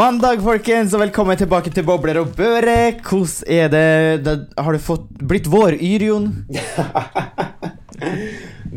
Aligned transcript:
Mandag, 0.00 0.38
folkens, 0.40 0.94
og 0.96 1.02
velkommen 1.02 1.36
tilbake 1.36 1.68
til 1.76 1.84
Bobler 1.84 2.16
og 2.22 2.30
Børe. 2.32 2.94
Hvordan 3.04 3.50
er 3.52 3.66
det, 3.68 4.22
det 4.24 4.34
Har 4.56 4.72
du 4.72 4.80
fått, 4.80 5.10
blitt 5.28 5.50
våryr, 5.52 6.06
Jon? 6.06 6.30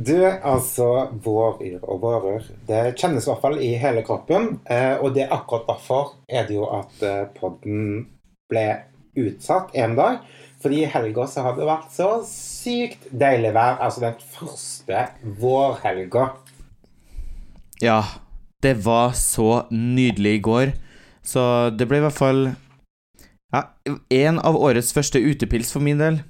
Du, 0.10 0.18
altså 0.20 0.90
Våryr 1.24 1.80
og 1.80 2.02
vårør 2.04 2.44
Det 2.68 2.82
kjennes 3.00 3.24
i 3.24 3.32
hvert 3.32 3.40
fall 3.46 3.56
i 3.64 3.72
hele 3.80 4.04
kroppen. 4.04 4.58
Eh, 4.68 5.00
og 5.00 5.16
det 5.16 5.24
er 5.24 5.32
akkurat 5.38 5.70
derfor 5.70 6.18
er 6.28 6.44
det 6.50 6.58
jo 6.58 6.68
at 6.76 7.08
eh, 7.08 7.24
podden 7.40 8.04
ble 8.52 8.68
utsatt 9.16 9.72
en 9.80 9.96
dag. 9.96 10.20
Fordi 10.60 10.84
i 10.84 10.92
helga 10.92 11.32
så 11.32 11.48
har 11.48 11.56
det 11.56 11.72
vært 11.72 11.96
så 11.96 12.14
sykt 12.28 13.08
deilig 13.16 13.56
vær. 13.56 13.80
Altså 13.80 14.10
den 14.10 14.20
første 14.36 15.08
vårhelga. 15.40 16.34
Ja, 17.80 18.02
det 18.60 18.82
var 18.84 19.16
så 19.16 19.70
nydelig 19.72 20.42
i 20.42 20.48
går. 20.52 20.82
Så 21.24 21.42
det 21.78 21.88
ble 21.88 22.02
i 22.02 22.04
hvert 22.04 22.18
fall 22.18 22.46
ja, 23.54 23.66
en 24.10 24.40
av 24.44 24.58
årets 24.58 24.92
første 24.96 25.22
utepils 25.24 25.72
for 25.74 25.84
min 25.86 26.02
del. 26.02 26.22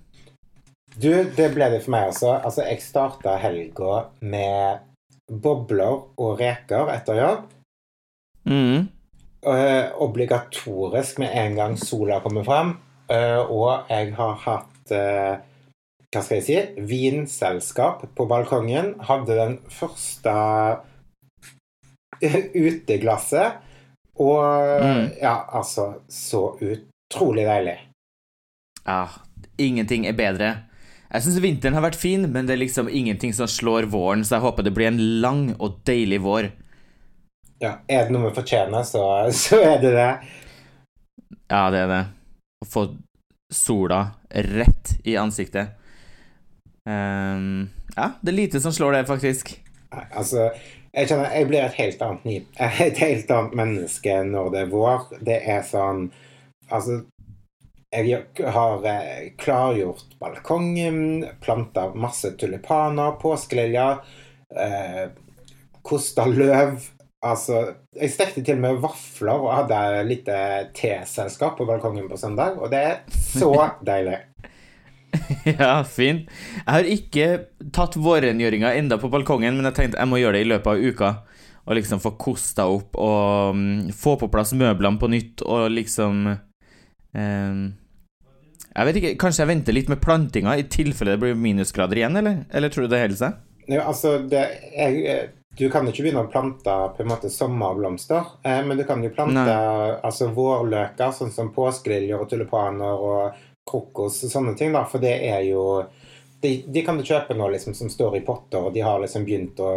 Du, 0.93 1.09
det 1.09 1.49
ble 1.55 1.70
det 1.73 1.81
for 1.85 1.95
meg 1.95 2.11
også. 2.11 2.35
Altså, 2.43 2.65
jeg 2.67 2.84
starta 2.84 3.37
helga 3.41 4.03
med 4.21 4.84
bobler 5.41 6.03
og 6.21 6.41
reker 6.41 6.91
etter 6.93 7.21
jobb. 7.21 7.48
Mm. 8.49 8.90
Uh, 9.43 9.90
obligatorisk 10.03 11.20
med 11.23 11.34
en 11.35 11.57
gang 11.57 11.79
sola 11.79 12.20
kommer 12.23 12.46
fram. 12.48 12.77
Uh, 13.09 13.41
og 13.51 13.90
jeg 13.90 14.13
har 14.15 14.37
hatt 14.46 14.93
uh, 14.96 15.34
Hva 16.13 16.21
skal 16.21 16.40
jeg 16.40 16.46
si? 16.46 16.85
Vinselskap 16.91 18.05
på 18.15 18.27
balkongen. 18.29 18.93
Hadde 19.01 19.40
den 19.40 19.57
første 19.73 20.35
uteglasset. 22.68 23.63
Og 24.19 24.81
Mm. 24.83 25.11
ja, 25.21 25.45
altså 25.53 26.01
Så 26.09 26.57
utrolig 26.61 27.45
deilig. 27.47 27.77
Ja, 28.85 29.07
ingenting 29.57 30.05
er 30.05 30.13
bedre. 30.13 30.51
Jeg 31.13 31.21
syns 31.21 31.39
vinteren 31.41 31.73
har 31.77 31.81
vært 31.85 31.95
fin, 31.99 32.25
men 32.31 32.45
det 32.45 32.53
er 32.55 32.65
liksom 32.65 32.89
ingenting 32.89 33.34
som 33.34 33.47
slår 33.47 33.85
våren, 33.89 34.23
så 34.25 34.35
jeg 34.35 34.41
håper 34.41 34.63
det 34.63 34.73
blir 34.73 34.87
en 34.87 35.21
lang 35.21 35.55
og 35.59 35.84
deilig 35.85 36.19
vår. 36.21 36.51
Ja, 37.61 37.77
Er 37.87 38.03
det 38.05 38.11
noe 38.11 38.29
vi 38.29 38.35
fortjener, 38.41 38.84
så, 38.84 39.03
så 39.43 39.61
er 39.61 39.77
det 39.81 39.93
det. 39.93 40.09
Ja, 41.49 41.69
det 41.69 41.79
er 41.85 41.87
det. 41.87 42.01
Å 42.65 42.67
få 42.67 42.97
sola 43.53 44.01
rett 44.34 44.97
i 45.05 45.13
ansiktet. 45.21 45.69
Um, 46.89 47.69
ja, 47.95 48.09
det 48.21 48.34
er 48.34 48.35
lite 48.37 48.59
som 48.59 48.73
slår 48.75 48.97
det, 48.97 49.03
faktisk. 49.07 49.53
Nei, 49.93 50.05
Altså, 50.17 50.49
jeg 50.94 51.10
kjenner 51.10 51.34
jeg 51.34 51.49
blir 51.49 51.63
et 51.66 51.80
helt 51.80 52.04
annet 52.05 52.60
et 52.88 53.02
helt 53.02 53.32
annet 53.34 53.58
menneske 53.58 54.20
når 54.30 54.54
det 54.54 54.62
er 54.62 54.72
vår. 54.74 55.10
Det 55.22 55.40
er 55.55 55.66
sånn 55.68 56.08
Altså, 56.74 57.02
jeg 57.94 58.22
har 58.55 58.86
eh, 58.88 59.26
klargjort 59.38 60.16
balkongen, 60.18 61.26
planta 61.44 61.90
masse 61.94 62.32
tulipaner, 62.40 63.18
påskeliljer, 63.21 63.99
eh, 64.58 65.03
kosta 65.86 66.25
løv. 66.25 66.80
Altså, 67.24 67.59
jeg 68.00 68.16
stekte 68.16 68.41
til 68.41 68.58
og 68.58 68.64
med 68.64 68.81
vafler 68.81 69.46
og 69.46 69.53
hadde 69.53 70.02
lite 70.08 70.40
teselskap 70.74 71.59
på 71.59 71.68
balkongen 71.70 72.09
på 72.09 72.18
søndag, 72.18 72.58
og 72.58 72.74
det 72.74 72.82
er 72.88 72.98
så 73.12 73.52
deilig. 73.92 74.18
ja, 75.59 75.84
fint. 75.84 76.31
Jeg 76.57 76.72
har 76.72 76.90
ikke 76.90 77.28
tatt 77.75 77.97
vårrengjøringa 78.00 78.74
enda 78.78 78.97
på 79.01 79.12
balkongen, 79.13 79.57
men 79.57 79.69
jeg 79.69 79.78
tenkte 79.78 80.01
jeg 80.01 80.12
må 80.12 80.19
gjøre 80.22 80.40
det 80.40 80.46
i 80.46 80.50
løpet 80.51 80.72
av 80.74 80.81
uka. 80.81 81.12
Og 81.63 81.78
liksom 81.78 82.01
få 82.03 82.16
kosta 82.19 82.66
opp 82.68 82.97
og 83.00 83.53
um, 83.56 83.91
få 83.96 84.18
på 84.19 84.28
plass 84.31 84.52
møblene 84.59 85.00
på 85.00 85.07
nytt 85.07 85.46
og 85.47 85.69
liksom 85.72 86.25
um, 86.28 87.62
Jeg 88.73 88.90
vet 88.90 89.00
ikke, 89.00 89.13
kanskje 89.22 89.46
jeg 89.46 89.52
venter 89.53 89.78
litt 89.78 89.91
med 89.94 90.02
plantinga 90.03 90.57
i 90.59 90.66
tilfelle 90.68 91.16
det 91.16 91.22
blir 91.22 91.40
minusgrader 91.40 92.02
igjen, 92.02 92.19
eller? 92.19 92.41
Eller 92.52 92.73
tror 92.73 92.84
du 92.84 92.91
det 92.91 93.00
holder 93.06 93.22
seg? 93.22 93.40
Ja, 93.72 93.85
altså, 93.88 94.18
det, 94.28 94.41
jeg, 94.75 95.29
du 95.56 95.69
kan 95.72 95.88
ikke 95.88 96.03
begynne 96.03 96.25
å 96.25 96.31
plante 96.34 96.75
på 96.97 97.06
en 97.06 97.12
måte 97.13 97.29
sommerblomster, 97.31 98.34
eh, 98.44 98.59
men 98.68 98.79
du 98.79 98.84
kan 98.90 99.03
jo 99.06 99.13
plante 99.16 99.46
Nei. 99.46 99.94
altså, 100.03 100.34
vårløker, 100.35 101.13
sånn 101.16 101.31
som 101.31 101.53
påskeliljer 101.56 102.19
og 102.19 102.28
tulipaner 102.31 103.07
og 103.07 103.44
krokos 103.69 104.24
og 104.25 104.31
sånne 104.31 104.56
ting, 104.59 104.74
da, 104.75 104.84
for 104.90 105.03
det 105.03 105.13
er 105.28 105.44
jo 105.47 105.63
de, 106.44 106.57
de 106.68 106.81
kan 106.84 106.97
du 107.00 107.06
kjøpe 107.07 107.35
nå 107.38 107.47
liksom 107.53 107.75
som 107.78 107.91
står 107.91 108.18
i 108.19 108.25
potter, 108.25 108.59
og 108.59 108.74
de 108.75 108.84
har 108.84 109.00
liksom 109.00 109.24
begynt 109.24 109.59
å, 109.63 109.74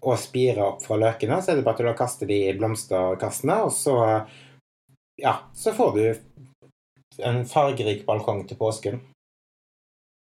å 0.00 0.16
spire 0.20 0.64
opp 0.66 0.84
fra 0.84 0.98
løkene, 1.00 1.40
så 1.40 1.52
er 1.52 1.60
det 1.60 1.66
bare 1.66 1.80
til 1.80 1.88
å 1.88 1.96
kaste 1.96 2.28
de 2.28 2.42
i 2.50 2.56
blomsterkassene, 2.58 3.62
og 3.64 3.72
så 3.72 3.96
ja, 5.22 5.38
så 5.56 5.72
får 5.72 5.96
du 5.96 7.22
en 7.24 7.46
fargerik 7.48 8.04
balkong 8.06 8.44
til 8.48 8.60
påsken. 8.60 9.00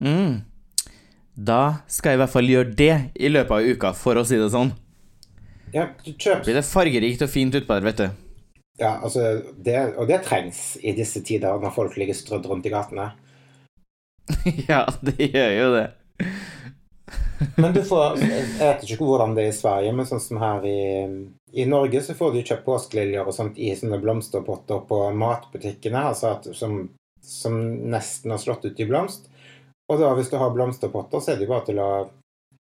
Mm. 0.05 0.45
Da 1.35 1.83
skal 1.91 2.15
jeg 2.15 2.19
i 2.19 2.23
hvert 2.23 2.35
fall 2.35 2.53
gjøre 2.53 2.77
det 2.79 2.95
i 3.19 3.31
løpet 3.31 3.57
av 3.57 3.67
uka, 3.67 3.93
for 3.99 4.19
å 4.19 4.25
si 4.27 4.39
det 4.39 4.53
sånn. 4.55 4.71
Ja, 5.75 5.91
du 6.05 6.13
kjøper 6.15 6.47
Blir 6.47 6.57
det 6.61 6.67
fargerikt 6.67 7.27
og 7.27 7.31
fint 7.31 7.59
utpå 7.59 7.77
der, 7.77 7.91
vet 7.91 8.01
du. 8.01 8.28
Ja, 8.79 8.99
altså, 9.03 9.41
det, 9.59 9.79
og 9.99 10.07
det 10.07 10.21
trengs 10.27 10.77
i 10.79 10.93
disse 10.95 11.23
tider 11.27 11.59
når 11.59 11.75
folk 11.75 11.97
ligger 11.99 12.15
strødd 12.15 12.47
rundt 12.47 12.69
i 12.69 12.73
gatene. 12.73 13.11
ja, 14.71 14.85
det 15.03 15.31
gjør 15.33 15.55
jo 15.57 15.71
det. 15.75 15.87
Men 17.57 17.73
du 17.75 17.81
får 17.87 18.19
Jeg 18.21 18.45
vet 18.59 18.85
ikke 18.85 19.07
hvordan 19.07 19.35
det 19.35 19.47
er 19.47 19.53
i 19.53 19.57
Sverige, 19.57 19.95
men 19.97 20.07
sånn 20.07 20.23
som 20.23 20.41
her 20.43 20.65
i, 20.67 20.83
i 21.59 21.67
Norge, 21.71 22.03
så 22.05 22.15
får 22.19 22.35
du 22.35 22.41
kjøpt 22.43 22.67
påskeliljer 22.67 23.27
og 23.27 23.35
sånt 23.35 23.59
i 23.59 23.73
sånne 23.79 24.01
blomsterpotter 24.03 24.85
på 24.91 25.01
matbutikkene, 25.17 26.05
altså 26.13 26.35
at, 26.37 26.49
som, 26.59 26.81
som 27.25 27.59
nesten 27.91 28.35
har 28.35 28.43
slått 28.43 28.67
ut 28.69 28.79
i 28.83 28.87
blomst. 28.89 29.31
Og 29.89 30.03
da 30.03 30.13
hvis 30.15 30.31
du 30.31 30.37
har 30.39 30.55
blomsterpotter, 30.55 31.23
så 31.23 31.33
er 31.33 31.39
det 31.39 31.49
jo 31.49 31.55
bare 31.55 31.67
til 31.71 31.83
å 31.83 31.91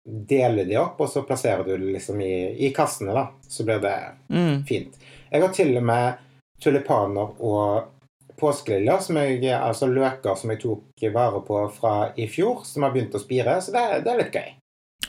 dele 0.05 0.63
de 0.69 0.77
opp, 0.77 0.99
og 1.01 1.09
så 1.09 1.23
plasserer 1.25 1.63
du 1.66 1.71
det 1.77 1.93
liksom 1.95 2.19
i, 2.21 2.33
i 2.67 2.69
kassene, 2.75 3.13
da. 3.16 3.27
Så 3.49 3.66
blir 3.66 3.79
det 3.81 3.95
Mm. 4.29 4.63
fint. 4.67 4.97
Jeg 5.31 5.41
har 5.41 5.53
til 5.53 5.77
og 5.77 5.83
med 5.83 6.13
tulipaner 6.61 7.31
og 7.41 7.88
påskeliljer, 8.38 8.99
som 9.01 9.17
jeg, 9.17 9.41
altså 9.55 9.88
løker 9.88 10.35
som 10.38 10.51
jeg 10.51 10.59
tok 10.61 11.05
vare 11.13 11.41
på 11.47 11.61
fra 11.73 12.11
i 12.17 12.27
fjor, 12.27 12.61
som 12.67 12.83
har 12.83 12.91
begynt 12.94 13.15
å 13.15 13.21
spire, 13.23 13.57
så 13.61 13.71
det, 13.73 14.03
det 14.05 14.11
er 14.13 14.21
litt 14.21 14.35
gøy. 14.35 14.51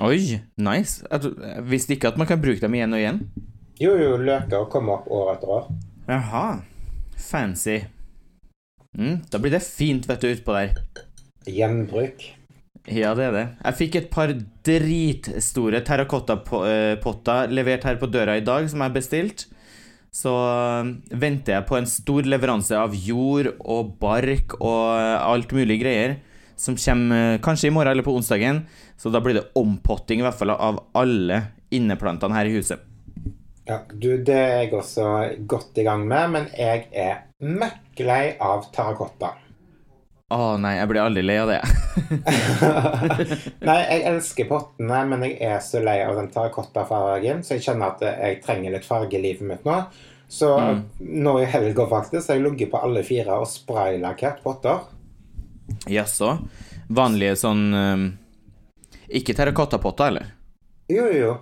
Oi, 0.06 0.40
nice. 0.60 1.06
Jeg 1.10 1.62
visste 1.64 1.94
ikke 1.96 2.08
at 2.12 2.18
man 2.20 2.26
kan 2.28 2.40
bruke 2.40 2.60
dem 2.60 2.74
igjen 2.76 2.92
og 2.92 3.00
igjen. 3.00 3.20
Jo, 3.80 3.94
jo, 4.00 4.16
løker 4.20 4.66
kommer 4.72 4.98
opp 5.00 5.08
år 5.12 5.34
etter 5.34 5.52
år. 5.58 5.68
Jaha. 6.08 6.46
Fancy. 7.16 7.78
Mm, 8.96 9.22
da 9.32 9.38
blir 9.40 9.52
det 9.56 9.62
fint, 9.64 10.06
vet 10.08 10.20
du, 10.20 10.28
utpå 10.32 10.52
der. 10.56 10.76
Gjenbruk. 11.48 12.22
Ja, 12.86 13.16
det 13.18 13.24
er 13.26 13.34
det. 13.34 13.46
Jeg 13.64 13.78
fikk 13.80 13.96
et 13.98 14.08
par 14.12 14.30
dritstore 14.66 15.80
terrakottapotter 15.86 17.50
levert 17.50 17.86
her 17.88 17.98
på 17.98 18.08
døra 18.10 18.36
i 18.38 18.44
dag, 18.46 18.68
som 18.70 18.84
jeg 18.84 18.94
bestilte. 18.94 19.48
Så 20.14 20.32
øh, 20.32 20.92
venter 21.12 21.58
jeg 21.58 21.66
på 21.68 21.76
en 21.76 21.88
stor 21.90 22.24
leveranse 22.24 22.78
av 22.78 22.94
jord 22.96 23.50
og 23.60 23.96
bark 24.00 24.54
og 24.62 24.96
øh, 24.96 25.16
alt 25.18 25.52
mulig 25.52 25.80
greier, 25.82 26.16
som 26.56 26.78
kommer 26.80 27.40
kanskje 27.44 27.68
i 27.68 27.74
morgen 27.74 27.92
eller 27.92 28.06
på 28.06 28.14
onsdagen. 28.16 28.62
Så 28.96 29.12
da 29.12 29.20
blir 29.20 29.36
det 29.36 29.48
ompotting 29.58 30.22
i 30.22 30.24
hvert 30.24 30.38
fall 30.38 30.54
av 30.54 30.86
alle 30.96 31.42
inneplantene 31.74 32.38
her 32.38 32.48
i 32.48 32.54
huset. 32.54 32.86
Ja, 33.66 33.80
du, 33.90 34.12
det 34.22 34.36
er 34.38 34.60
jeg 34.62 34.72
også 34.78 35.08
godt 35.50 35.82
i 35.82 35.84
gang 35.84 36.06
med, 36.06 36.30
men 36.32 36.48
jeg 36.54 36.86
er 36.94 37.26
møkklei 37.42 38.36
av 38.40 38.70
terrakotta. 38.72 39.34
Å 40.26 40.56
nei, 40.58 40.72
jeg 40.74 40.88
blir 40.90 41.04
aldri 41.04 41.22
lei 41.22 41.36
av 41.38 41.52
det. 41.52 41.60
Nei, 43.68 43.76
jeg 43.78 44.00
elsker 44.10 44.48
pottene, 44.50 45.04
men 45.06 45.22
jeg 45.22 45.36
er 45.46 45.60
så 45.62 45.78
lei 45.78 46.00
av 46.02 46.18
den 46.18 46.32
terrakottafargen, 46.34 47.44
så 47.46 47.54
jeg 47.54 47.62
kjenner 47.68 47.94
at 47.94 48.02
jeg 48.02 48.40
trenger 48.42 48.74
litt 48.74 48.88
farge 48.88 49.14
i 49.14 49.22
livet 49.22 49.46
mitt 49.46 49.68
nå. 49.68 49.78
Så 50.26 50.50
nå 50.98 51.36
i 51.38 51.46
helga 51.46 51.86
faktisk 51.86 52.32
har 52.32 52.40
jeg 52.40 52.46
ligget 52.48 52.72
på 52.72 52.82
alle 52.82 53.04
fire 53.06 53.38
og 53.38 53.46
spraylakkert 53.46 54.42
potter. 54.42 54.82
Jaså? 55.94 56.32
Vanlige 56.90 57.38
sånn 57.38 57.62
um, 57.74 58.04
Ikke 59.06 59.34
terrakottapotter, 59.34 60.10
eller? 60.10 60.34
Jo, 60.90 61.06
jo, 61.06 61.20
jo. 61.22 61.32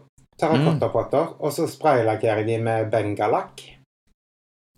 Terrakottapotter. 0.40 1.38
Og 1.40 1.56
så 1.56 1.64
spraylakkerer 1.72 2.44
jeg 2.44 2.52
de 2.52 2.64
med 2.68 2.92
bengalakk. 2.92 3.64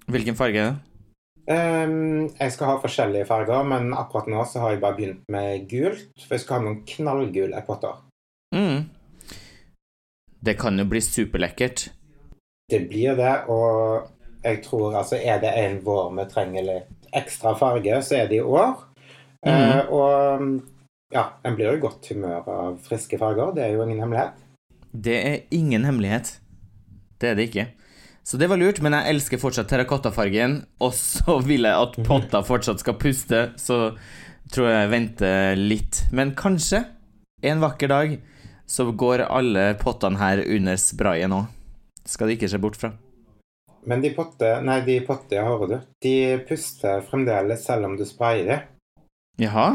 Hvilken 0.07 0.39
farge 0.39 0.63
er 0.63 0.71
det? 0.77 0.86
Ehm, 1.47 2.27
jeg 2.41 2.53
skal 2.53 2.73
ha 2.73 2.81
forskjellige 2.83 3.27
farger, 3.29 3.63
men 3.69 3.93
akkurat 3.95 4.27
nå 4.31 4.43
så 4.51 4.65
har 4.65 4.75
jeg 4.75 4.83
bare 4.83 4.99
begynt 4.99 5.29
med 5.31 5.69
gult. 5.71 6.09
For 6.25 6.37
jeg 6.37 6.45
skal 6.45 6.59
ha 6.59 6.67
noen 6.67 6.83
knallgule 6.89 7.63
potter. 7.67 8.01
Mm. 8.55 8.89
Det 10.47 10.57
kan 10.59 10.79
jo 10.79 10.87
bli 10.91 11.03
superlekkert. 11.03 11.89
Det 12.71 12.83
blir 12.91 13.15
det, 13.19 13.35
og 13.47 14.11
jeg 14.43 14.63
tror 14.63 14.97
altså 14.99 15.19
Er 15.23 15.39
det 15.43 15.53
en 15.59 15.79
vår 15.85 16.11
vi 16.17 16.25
trenger 16.31 16.67
litt 16.67 17.11
ekstra 17.15 17.55
farge, 17.59 18.03
så 18.03 18.23
er 18.23 18.31
det 18.31 18.41
i 18.41 18.43
år. 18.43 18.83
Eh, 19.47 19.87
og 19.95 20.43
ja, 21.15 21.25
en 21.47 21.55
blir 21.55 21.71
jo 21.71 21.79
i 21.79 21.83
godt 21.83 22.09
humør 22.11 22.49
av 22.51 22.79
friske 22.83 23.19
farger. 23.19 23.55
Det 23.55 23.65
er 23.65 23.75
jo 23.77 23.85
ingen 23.87 24.03
hemmelighet. 24.03 24.43
Det 24.91 25.17
er 25.17 25.39
ingen 25.55 25.87
hemmelighet. 25.87 26.41
Det 27.21 27.31
er 27.31 27.39
det 27.39 27.49
ikke. 27.49 27.67
Så 28.27 28.37
det 28.37 28.49
var 28.51 28.59
lurt, 28.59 28.81
men 28.83 28.91
jeg 28.97 29.15
elsker 29.15 29.39
fortsatt 29.39 29.69
terrakottafargen, 29.71 30.57
og 30.83 30.91
så 30.99 31.37
vil 31.47 31.63
jeg 31.69 31.79
at 31.79 31.93
potta 32.09 32.41
fortsatt 32.43 32.83
skal 32.83 32.97
puste, 32.99 33.43
så 33.55 33.77
tror 34.51 34.67
jeg 34.67 34.81
jeg 34.81 34.91
venter 34.91 35.61
litt. 35.61 36.01
Men 36.11 36.33
kanskje, 36.35 36.81
en 37.47 37.63
vakker 37.63 37.93
dag, 37.93 38.17
så 38.67 38.89
går 38.91 39.29
alle 39.29 39.69
pottene 39.79 40.19
her 40.19 40.43
under 40.43 40.81
sprayen 40.83 41.37
òg. 41.37 41.53
Skal 42.03 42.27
det 42.27 42.41
ikke 42.41 42.51
se 42.51 42.59
bort 42.63 42.81
fra. 42.81 42.91
Men 43.87 44.03
de 44.03 44.11
potter 44.17 44.59
nei, 44.67 44.81
de 44.83 44.99
potter, 45.07 45.47
hører 45.47 45.71
du, 45.71 45.77
de 46.03 46.17
puster 46.49 47.07
fremdeles 47.07 47.63
selv 47.63 47.87
om 47.87 47.95
du 47.95 48.03
sprayer 48.09 48.51
dem. 48.51 48.67
Jaha. 49.47 49.69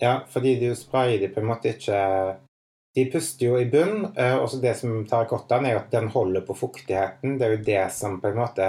Ja, 0.00 0.22
fordi 0.32 0.56
du 0.62 0.70
sprayer 0.72 1.20
de 1.20 1.28
på 1.28 1.44
en 1.44 1.52
måte 1.52 1.76
ikke 1.76 2.00
De 2.94 3.04
puster 3.10 3.46
jo 3.48 3.56
i 3.58 3.66
bunn, 3.66 4.12
eh, 4.16 4.36
og 4.38 4.48
så 4.50 4.60
det 4.62 4.76
som 4.78 4.92
tar 5.02 5.24
terrakottaen, 5.24 5.66
er 5.66 5.74
jo 5.74 5.80
at 5.82 5.94
den 5.94 6.10
holder 6.14 6.44
på 6.46 6.54
fuktigheten. 6.54 7.38
Det 7.38 7.46
er 7.46 7.56
jo 7.56 7.64
det 7.66 7.86
som 7.92 8.20
på 8.22 8.30
en 8.30 8.38
måte 8.38 8.68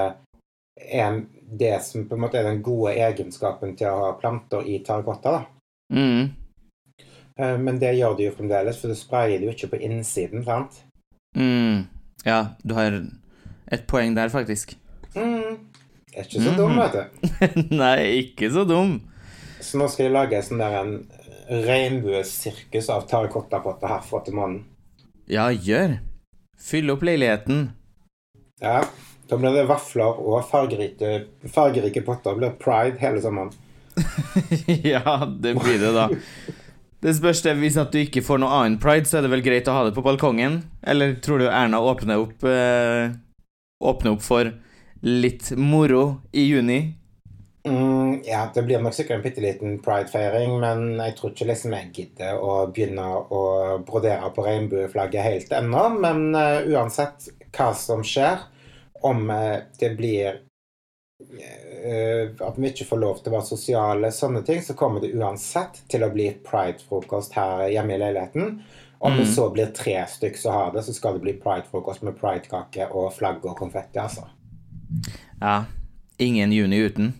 er 0.75 1.22
det 1.45 1.83
som 1.86 2.07
på 2.10 2.16
en 2.16 2.24
måte 2.25 2.39
er 2.39 2.50
den 2.50 2.63
gode 2.66 2.95
egenskapen 3.00 3.75
til 3.80 3.88
å 3.88 4.01
ha 4.01 4.16
planter 4.19 4.66
i 4.68 4.80
terrakotta, 4.83 5.38
da. 5.38 5.45
Mm. 5.94 6.33
Eh, 7.39 7.57
Men 7.57 7.80
det 7.80 7.94
gjør 7.95 8.18
de 8.18 8.27
jo 8.27 8.36
fremdeles, 8.36 8.81
for 8.81 8.92
du 8.92 8.98
sprayer 8.98 9.39
det 9.39 9.50
jo 9.50 9.56
ikke 9.56 9.72
på 9.75 9.83
innsiden, 9.86 10.44
sant? 10.48 10.81
Mm. 11.38 11.86
Ja, 12.25 12.56
du 12.63 12.74
har 12.74 12.98
et 13.71 13.88
poeng 13.88 14.16
der, 14.18 14.30
faktisk. 14.33 14.75
Mm. 15.16 15.62
Er 16.16 16.24
ikke 16.24 16.42
så 16.42 16.56
dum, 16.56 16.78
vet 16.80 16.95
du. 16.95 17.38
Nei, 17.83 18.00
ikke 18.24 18.50
så 18.51 18.63
dum. 18.68 18.98
Så 19.60 19.80
nå 19.80 19.88
skal 19.92 20.07
jeg 20.07 20.16
lage 20.16 20.42
sånn 20.45 20.62
der 20.62 20.78
en 20.81 20.94
regnbuesirkus 21.50 22.89
av 22.89 23.07
terrakottapotter 23.09 23.92
herfra 23.92 24.21
til 24.25 24.38
mannen. 24.38 24.63
Ja, 25.30 25.50
gjør. 25.51 26.00
Fyll 26.62 26.94
opp 26.94 27.03
leiligheten. 27.06 27.68
Ja, 28.62 28.81
da 29.30 29.38
blir 29.38 29.56
det 29.56 29.65
vafler 29.69 30.19
og 30.21 30.45
fargerike, 30.50 31.25
fargerike 31.51 32.03
potter. 32.06 32.36
Det 32.36 32.42
blir 32.42 32.57
pride 32.62 33.01
hele 33.01 33.21
sommeren. 33.24 33.53
ja, 34.94 35.25
det 35.25 35.56
blir 35.59 35.80
det, 35.81 35.92
da. 35.95 36.09
Det 37.06 37.13
spørs 37.15 37.44
det, 37.45 37.53
Hvis 37.62 37.77
at 37.77 37.94
du 37.94 38.00
ikke 38.01 38.24
får 38.25 38.39
noe 38.42 38.53
annen 38.59 38.80
pride, 38.81 39.06
så 39.06 39.19
er 39.19 39.25
det 39.25 39.33
vel 39.36 39.45
greit 39.45 39.68
å 39.69 39.75
ha 39.75 39.86
det 39.86 39.94
på 39.95 40.03
balkongen? 40.06 40.63
Eller 40.81 41.18
tror 41.21 41.42
du 41.42 41.47
Erna 41.50 41.81
åpner 41.83 42.24
opp 42.24 42.45
eh, 42.50 43.13
Åpner 43.86 44.15
opp 44.15 44.24
for 44.25 44.50
litt 45.06 45.51
moro 45.59 46.24
i 46.33 46.47
juni? 46.47 46.80
Mm, 47.66 48.22
ja, 48.26 48.50
det 48.54 48.62
blir 48.64 48.80
nok 48.80 48.94
sikkert 48.94 49.16
en 49.16 49.24
bitte 49.24 49.42
liten 49.42 49.80
pridefeiring, 49.82 50.60
men 50.62 51.00
jeg 51.00 51.16
tror 51.18 51.32
ikke 51.34 51.48
liksom 51.50 51.74
jeg 51.74 51.88
gidder 51.96 52.38
å 52.38 52.68
begynne 52.70 53.06
å 53.34 53.42
brodere 53.88 54.30
på 54.36 54.46
regnbueflagget 54.46 55.26
helt 55.26 55.56
ennå. 55.58 55.88
Men 55.98 56.28
uh, 56.38 56.62
uansett 56.70 57.26
hva 57.56 57.72
som 57.74 58.04
skjer, 58.06 58.46
om 59.02 59.26
uh, 59.34 59.66
det 59.82 59.90
blir 59.98 60.38
uh, 61.26 62.24
at 62.38 62.62
vi 62.62 62.70
ikke 62.70 62.90
får 62.92 63.02
lov 63.02 63.24
til 63.24 63.34
å 63.34 63.38
være 63.40 63.50
sosiale, 63.50 64.14
sånne 64.14 64.46
ting, 64.46 64.62
så 64.62 64.78
kommer 64.78 65.02
det 65.02 65.16
uansett 65.18 65.82
til 65.90 66.06
å 66.06 66.14
bli 66.14 66.30
pridefrokost 66.46 67.34
her 67.40 67.66
hjemme 67.74 67.98
i 67.98 68.02
leiligheten. 68.06 68.60
Om 69.00 69.18
det 69.18 69.26
Mm. 69.26 69.34
så 69.34 69.50
blir 69.50 69.74
tre 69.74 70.06
stykker 70.08 70.38
som 70.38 70.54
har 70.54 70.72
det, 70.74 70.86
så 70.86 70.94
skal 70.94 71.18
det 71.18 71.26
bli 71.26 71.34
pridefrokost 71.34 72.06
med 72.06 72.16
pridekake 72.22 72.88
og 72.94 73.14
flagg 73.14 73.44
og 73.46 73.58
konfetti, 73.58 74.00
altså. 74.00 74.30
Ja. 75.42 75.66
Ingen 76.18 76.52
juni 76.54 76.78
uten. 76.86 77.14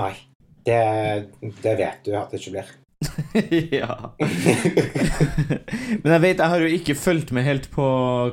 Nei. 0.00 0.12
Det, 0.64 0.80
det 1.64 1.72
vet 1.78 2.04
du 2.04 2.14
at 2.18 2.32
det 2.32 2.40
ikke 2.40 2.54
blir. 2.58 2.76
ja. 3.80 3.94
men 6.02 6.12
jeg 6.12 6.22
vet, 6.24 6.42
jeg 6.42 6.50
har 6.52 6.60
jo 6.60 6.68
ikke 6.76 6.96
fulgt 7.00 7.32
med 7.36 7.46
helt 7.46 7.70
på 7.72 7.86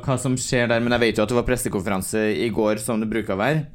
hva 0.03 0.17
som 0.19 0.35
skjer 0.39 0.67
der, 0.71 0.83
men 0.83 0.95
jeg 0.97 1.03
vet 1.05 1.19
jo 1.19 1.23
at 1.23 1.31
det 1.31 1.37
var 1.39 1.47
pressekonferanse 1.47 2.23
i 2.43 2.49
går, 2.53 2.81
som 2.83 2.99
det 3.03 3.09
bruker 3.11 3.37
å 3.37 3.41
være. 3.41 3.65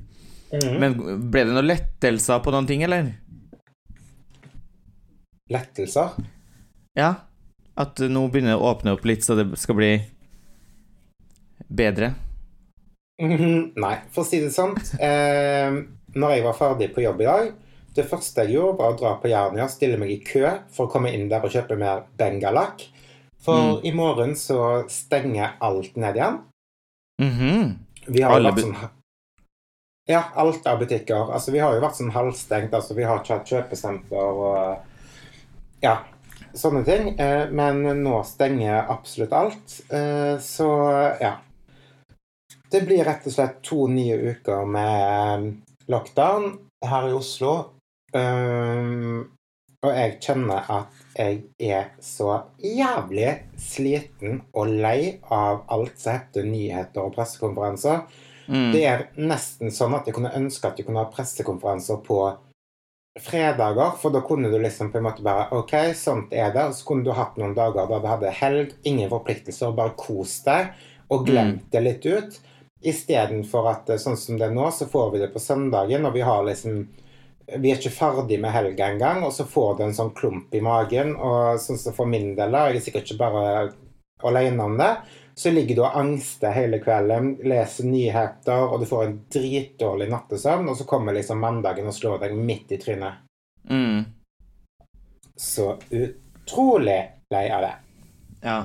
Mhm. 0.53 0.79
Men 0.81 0.97
ble 1.33 1.47
det 1.47 1.55
noen 1.55 1.71
lettelser 1.71 2.43
på 2.45 2.53
noen 2.53 2.69
ting, 2.69 2.85
eller? 2.85 3.15
Lettelser? 5.53 6.17
Ja. 6.99 7.15
At 7.73 8.03
nå 8.05 8.27
begynner 8.29 8.53
det 8.53 8.61
å 8.61 8.69
åpne 8.69 8.93
opp 8.93 9.07
litt, 9.09 9.25
så 9.25 9.37
det 9.39 9.47
skal 9.61 9.79
bli 9.79 9.93
bedre. 11.73 12.13
Mhm, 13.23 13.73
Nei, 13.81 13.97
for 14.13 14.25
å 14.25 14.29
si 14.29 14.43
det 14.43 14.53
sånn. 14.53 14.77
Eh, 15.01 15.81
når 16.13 16.35
jeg 16.35 16.45
var 16.45 16.59
ferdig 16.59 16.91
på 16.93 17.05
jobb 17.05 17.23
i 17.23 17.29
dag, 17.29 17.53
det 17.97 18.07
første 18.09 18.47
jeg 18.47 18.57
gjorde, 18.57 18.79
var 18.81 18.95
å 18.95 18.99
dra 18.99 19.13
på 19.21 19.31
Jernia, 19.33 19.69
stille 19.69 19.99
meg 20.01 20.15
i 20.15 20.21
kø 20.25 20.47
for 20.73 20.87
å 20.87 20.93
komme 20.93 21.13
inn 21.13 21.29
der 21.31 21.45
og 21.45 21.53
kjøpe 21.53 21.77
mer 21.81 22.07
bengalakk. 22.19 22.87
For 23.43 23.83
i 23.83 23.91
morgen 23.95 24.37
så 24.39 24.85
stenger 24.91 25.57
alt 25.61 25.97
ned 25.99 26.19
igjen. 26.19 26.43
Mhm. 27.21 27.79
Vi 28.07 28.23
har 28.23 28.39
jo 28.39 28.51
vært 28.51 28.65
sånn 28.65 28.91
Ja, 30.11 30.25
alt 30.35 30.67
av 30.67 30.81
butikker. 30.81 31.31
Altså, 31.31 31.53
vi 31.53 31.61
har 31.63 31.75
jo 31.75 31.83
vært 31.83 31.95
sånn 31.95 32.11
halvstengt. 32.11 32.73
Altså, 32.75 32.95
vi 32.95 33.05
har 33.07 33.21
ikke 33.21 33.39
hatt 33.39 33.53
kjøpesenter 33.53 34.41
og 34.47 34.79
Ja, 35.83 36.05
sånne 36.55 36.85
ting. 36.85 37.19
Eh, 37.19 37.51
men 37.51 37.83
nå 38.03 38.23
stenger 38.27 38.91
absolutt 38.91 39.33
alt. 39.33 39.81
Eh, 39.91 40.39
så 40.39 40.69
ja. 41.21 41.37
Det 42.71 42.85
blir 42.87 43.05
rett 43.05 43.27
og 43.27 43.33
slett 43.33 43.63
to 43.63 43.87
nye 43.87 44.17
uker 44.33 44.65
med 44.65 45.63
lockdown 45.89 46.59
her 46.87 47.09
i 47.09 47.13
Oslo. 47.13 47.72
Um, 48.13 49.31
og 49.83 49.97
jeg 49.97 50.19
kjenner 50.23 50.69
at 50.71 50.99
jeg 51.19 51.41
er 51.59 51.89
så 51.99 52.37
jævlig 52.63 53.33
sliten 53.59 54.45
og 54.55 54.71
lei 54.71 55.17
av 55.35 55.65
alt 55.75 55.99
som 55.99 56.21
heter 56.21 56.47
nyheter 56.47 57.03
og 57.03 57.17
pressekonferanser. 57.17 58.05
Mm. 58.47 58.71
Det 58.75 58.85
er 58.87 59.05
nesten 59.19 59.75
sånn 59.75 59.97
at 59.99 60.07
jeg 60.07 60.15
kunne 60.15 60.35
ønske 60.39 60.71
at 60.71 60.79
jeg 60.79 60.87
kunne 60.87 61.03
ha 61.03 61.11
pressekonferanser 61.11 61.99
på 62.07 62.21
fredager, 63.21 63.99
for 64.01 64.15
da 64.15 64.23
kunne 64.25 64.49
du 64.53 64.57
liksom 64.63 64.93
på 64.93 65.01
en 65.01 65.07
måte 65.09 65.25
bare 65.25 65.51
OK, 65.57 65.75
sånt 65.99 66.33
er 66.33 66.55
det. 66.55 66.69
Og 66.71 66.79
så 66.79 66.87
kunne 66.87 67.05
du 67.05 67.13
hatt 67.17 67.37
noen 67.41 67.57
dager 67.59 67.91
da 67.91 67.99
du 67.99 68.09
hadde 68.09 68.33
helg, 68.39 68.73
ingen 68.89 69.11
forpliktelser, 69.13 69.75
bare 69.77 69.97
kos 69.99 70.39
deg 70.47 70.73
og 71.13 71.27
glemt 71.29 71.67
det 71.73 71.83
litt 71.85 72.07
ut. 72.07 72.39
Istedenfor 72.83 73.69
at 73.71 73.91
eh, 73.93 74.01
sånn 74.01 74.17
som 74.19 74.39
det 74.39 74.49
er 74.49 74.55
nå, 74.57 74.65
så 74.75 74.89
får 74.91 75.13
vi 75.13 75.21
det 75.23 75.33
på 75.35 75.43
søndagen, 75.43 76.07
og 76.09 76.17
vi 76.17 76.25
har 76.27 76.47
liksom 76.47 76.87
Vi 77.47 77.71
er 77.73 77.81
ikke 77.81 77.95
ferdig 77.95 78.39
med 78.41 78.55
helga 78.55 78.91
engang, 78.93 79.23
og 79.27 79.33
så 79.35 79.47
får 79.49 79.79
du 79.79 79.83
en 79.87 79.97
sånn 79.97 80.13
klump 80.17 80.55
i 80.55 80.63
magen. 80.65 81.15
Og 81.17 81.59
sånn 81.63 81.81
som 81.81 81.97
for 81.97 82.11
min 82.11 82.35
del, 82.39 82.55
og 82.55 82.71
jeg 82.71 82.81
er 82.81 82.87
sikkert 82.87 83.11
ikke 83.11 83.23
bare 83.25 83.73
alene 84.23 84.69
om 84.69 84.77
det, 84.79 84.93
så 85.35 85.51
ligger 85.51 85.77
du 85.77 85.83
og 85.83 85.97
angster 85.99 86.53
hele 86.55 86.79
kvelden, 86.83 87.35
leser 87.49 87.89
nyheter, 87.89 88.67
og 88.69 88.83
du 88.83 88.89
får 88.89 89.05
en 89.07 89.17
dritdårlig 89.33 90.11
nattesøvn, 90.13 90.69
og 90.69 90.77
så 90.79 90.87
kommer 90.89 91.17
liksom 91.17 91.41
mandagen 91.43 91.89
og 91.89 91.97
slår 91.97 92.21
deg 92.27 92.37
midt 92.37 92.75
i 92.77 92.79
trynet. 92.83 93.25
Mm. 93.71 94.05
Så 95.39 95.73
utrolig 95.89 97.01
lei 97.33 97.45
av 97.51 97.65
det. 97.65 97.75
Ja. 98.43 98.59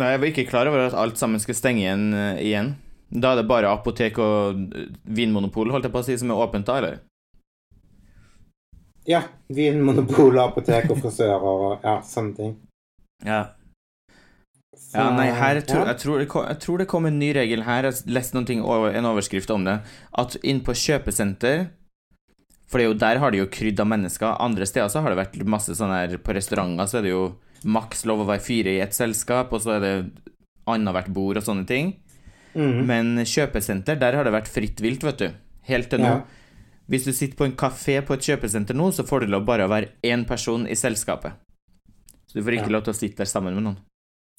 Nei, 0.00 0.14
jeg 0.14 0.20
var 0.22 0.30
ikke 0.30 0.48
klar 0.48 0.70
over 0.70 0.86
at 0.86 0.96
alt 0.96 1.20
sammen 1.20 1.42
skulle 1.42 1.58
stenge 1.58 1.84
igjen. 1.84 2.06
eh, 2.16 2.40
igjen. 2.40 2.74
Da 3.10 3.32
er 3.32 3.40
det 3.40 3.48
bare 3.50 3.70
apotek 3.74 4.18
og 4.22 4.60
eh, 4.76 4.90
vinmonopol 5.04 5.70
holdt 5.74 5.88
jeg 5.88 5.92
på 5.94 6.02
å 6.02 6.06
si, 6.06 6.16
som 6.20 6.30
er 6.30 6.42
åpent 6.44 6.66
da, 6.68 6.76
eller? 6.78 6.98
Ja, 9.08 9.22
vinmonopol, 9.50 10.36
apotek 10.38 10.90
og 10.92 11.00
frisører 11.00 11.46
og 11.50 11.86
ja, 11.86 11.96
sånne 12.06 12.36
ting. 12.36 12.52
Ja. 13.26 13.40
Så, 14.76 14.98
Ja, 14.98 15.08
nei, 15.14 15.28
her 15.34 15.60
tror, 15.62 15.84
ja. 15.84 15.92
jeg, 15.92 15.98
tror 16.02 16.18
det 16.22 16.28
kom, 16.30 16.46
jeg 16.50 16.58
tror 16.62 16.78
det 16.82 16.86
kom 16.90 17.06
en 17.06 17.18
ny 17.18 17.32
regel 17.36 17.62
her. 17.66 17.88
Jeg 17.90 18.06
leste 18.10 18.36
noen 18.38 18.62
over- 18.62 18.94
en 18.94 19.08
overskrift 19.10 19.50
om 19.54 19.64
det. 19.66 19.80
At 20.18 20.36
inn 20.42 20.62
på 20.66 20.74
kjøpesenter 20.74 21.68
For 22.70 22.78
det 22.78 22.84
er 22.84 22.88
jo, 22.92 22.98
der 23.02 23.18
har 23.18 23.30
de 23.34 23.38
jo 23.40 23.46
krydd 23.50 23.80
av 23.82 23.88
mennesker. 23.90 24.36
Andre 24.38 24.66
steder 24.66 24.88
så 24.88 25.00
har 25.02 25.10
det 25.10 25.18
vært 25.18 25.40
masse 25.44 25.74
sånn 25.74 25.90
her 25.90 26.16
På 26.22 26.30
restauranter 26.36 26.86
så 26.86 26.98
er 27.00 27.02
det 27.02 27.10
jo 27.10 27.24
maks 27.66 28.04
lov 28.06 28.20
å 28.22 28.26
være 28.28 28.40
fire 28.40 28.70
i 28.76 28.80
et 28.80 28.94
selskap, 28.94 29.50
og 29.52 29.60
så 29.60 29.74
er 29.74 29.80
det 29.82 29.94
annethvert 30.70 31.10
bord 31.12 31.36
og 31.36 31.42
sånne 31.44 31.66
ting. 31.66 31.90
Mhm. 32.54 32.84
Men 32.86 33.16
kjøpesenter, 33.24 33.98
der 34.00 34.16
har 34.18 34.24
det 34.24 34.32
vært 34.34 34.48
fritt 34.50 34.80
vilt, 34.82 35.04
vet 35.06 35.18
du. 35.18 35.30
Helt 35.68 35.90
til 35.90 36.00
nå. 36.02 36.14
Ja. 36.16 36.22
Hvis 36.90 37.04
du 37.06 37.12
sitter 37.14 37.36
på 37.38 37.44
en 37.46 37.52
kafé 37.54 38.00
på 38.02 38.14
et 38.16 38.20
kjøpesenter 38.26 38.74
nå, 38.74 38.88
så 38.92 39.04
får 39.06 39.20
du 39.20 39.26
lov 39.30 39.44
bare 39.46 39.68
å 39.68 39.70
være 39.70 39.92
én 40.02 40.24
person 40.26 40.66
i 40.66 40.74
selskapet. 40.74 41.32
Så 42.26 42.34
du 42.38 42.42
får 42.42 42.56
ikke 42.58 42.66
Ja. 42.70 42.74
lov 42.78 42.84
til 42.84 42.92
å 42.92 42.96
sitte 42.98 43.16
der 43.22 43.30
sammen 43.30 43.54
med 43.54 43.62
noen. 43.64 43.76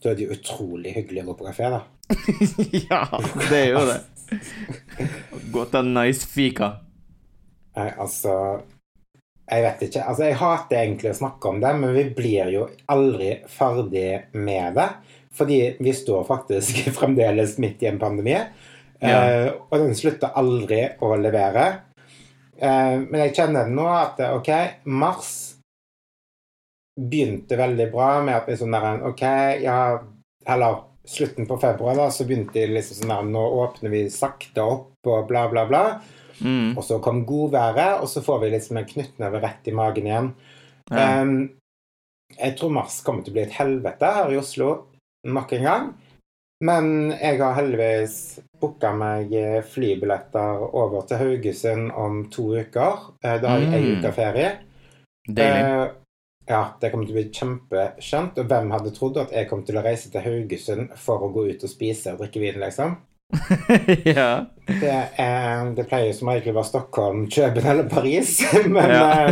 Da 0.04 0.10
er 0.10 0.16
det 0.16 0.28
jo 0.28 0.34
utrolig 0.36 0.94
hyggelig 0.96 1.24
å 1.24 1.28
gå 1.32 1.38
på 1.38 1.46
kafé, 1.48 1.70
da. 1.70 1.82
ja, 2.90 3.06
det 3.50 3.60
er 3.62 3.70
jo 3.72 3.86
det. 3.86 4.02
Gå 5.52 5.66
til 5.72 5.80
en 5.80 5.94
nice 5.94 6.26
fika. 6.28 6.72
Nei, 7.78 7.90
altså 7.98 8.62
Jeg 9.52 9.64
vet 9.64 9.82
ikke. 9.90 10.04
Altså, 10.08 10.24
jeg 10.24 10.36
hater 10.40 10.78
egentlig 10.78 11.10
å 11.12 11.18
snakke 11.18 11.50
om 11.50 11.60
det, 11.60 11.72
men 11.76 11.94
vi 11.94 12.04
blir 12.16 12.52
jo 12.54 12.70
aldri 12.88 13.34
ferdig 13.52 14.24
med 14.34 14.76
det. 14.76 14.86
Fordi 15.34 15.78
vi 15.80 15.94
står 15.94 16.24
faktisk 16.28 16.84
fremdeles 17.00 17.58
midt 17.58 17.84
i 17.84 17.90
en 17.92 18.00
pandemi. 18.00 18.38
Ja. 19.02 19.10
eh, 19.10 19.48
og 19.70 19.80
den 19.82 19.96
slutter 19.98 20.36
aldri 20.38 20.84
å 21.02 21.16
levere. 21.18 21.66
Eh, 22.62 22.98
men 23.02 23.24
jeg 23.24 23.36
kjenner 23.40 23.72
nå 23.72 23.88
at 23.90 24.22
OK, 24.30 24.52
mars 24.86 25.32
begynte 27.02 27.58
veldig 27.58 27.88
bra 27.94 28.14
med 28.22 28.36
at 28.36 28.50
vi 28.50 28.58
sånn 28.60 28.76
der 28.76 29.06
OK, 29.08 29.22
ja 29.64 29.78
Eller 30.46 30.82
slutten 31.08 31.48
på 31.50 31.58
februar, 31.62 31.96
da, 31.98 32.10
så 32.12 32.28
begynte 32.28 32.60
de 32.60 32.76
liksom 32.76 33.00
sånn 33.00 33.14
der 33.14 33.30
Nå 33.32 33.46
åpner 33.64 33.94
vi 33.94 34.04
sakte 34.14 34.62
opp 34.62 35.10
og 35.10 35.26
bla, 35.30 35.48
bla, 35.50 35.66
bla. 35.70 35.86
Mm. 36.42 36.76
Og 36.76 36.84
så 36.86 37.00
kom 37.02 37.24
godværet, 37.26 38.02
og 38.02 38.10
så 38.10 38.22
får 38.26 38.44
vi 38.44 38.52
liksom 38.54 38.78
en 38.78 38.90
knyttneve 38.90 39.42
rett 39.42 39.70
i 39.70 39.74
magen 39.78 40.10
igjen. 40.10 40.30
Ja. 40.92 41.22
Um, 41.22 41.36
jeg 42.38 42.56
tror 42.58 42.74
mars 42.74 43.00
kommer 43.06 43.26
til 43.26 43.34
å 43.34 43.38
bli 43.38 43.44
et 43.48 43.58
helvete 43.58 44.10
her 44.16 44.34
i 44.34 44.40
Oslo 44.40 44.72
nok 45.28 45.54
en 45.54 45.64
gang. 45.64 45.94
Men 46.64 47.12
jeg 47.18 47.40
har 47.42 47.56
heldigvis 47.58 48.40
booka 48.62 48.92
meg 48.94 49.32
eh, 49.34 49.62
flybilletter 49.66 50.62
over 50.78 51.02
til 51.10 51.18
Haugesund 51.18 51.92
om 51.98 52.20
to 52.30 52.52
uker. 52.60 53.08
Eh, 53.24 53.40
Da 53.42 53.48
har 53.56 53.60
jeg 53.60 53.74
ei 53.74 53.82
Mm. 53.82 54.00
uke 54.00 54.12
ferie. 54.14 54.52
Deilig. 55.28 55.64
Eh, 55.64 55.88
ja, 56.50 56.74
det 56.82 56.92
kommer 56.92 57.06
til 57.08 57.16
å 57.16 57.20
bli 57.20 57.30
kjempeskjønt. 57.32 58.38
Og 58.38 58.46
hvem 58.48 58.72
hadde 58.72 58.92
trodd 58.94 59.18
at 59.18 59.32
jeg 59.32 59.50
kom 59.50 59.64
til 59.64 59.78
å 59.78 59.84
reise 59.84 60.12
til 60.12 60.22
Haugesund 60.22 60.94
for 60.98 61.20
å 61.26 61.32
gå 61.34 61.48
ut 61.50 61.64
og 61.64 61.70
spise 61.70 62.14
og 62.14 62.20
drikke 62.20 62.40
vin, 62.40 62.60
liksom? 62.62 62.98
ja. 64.06 64.46
Det, 64.68 64.92
er, 65.18 65.72
det 65.76 65.88
pleier 65.90 66.14
som 66.14 66.28
regel 66.30 66.52
å 66.54 66.58
være 66.60 66.68
Stockholm, 66.70 67.26
København 67.32 67.72
eller 67.80 67.90
Paris. 67.90 68.36
Men 68.68 68.90
Ja. 68.92 69.32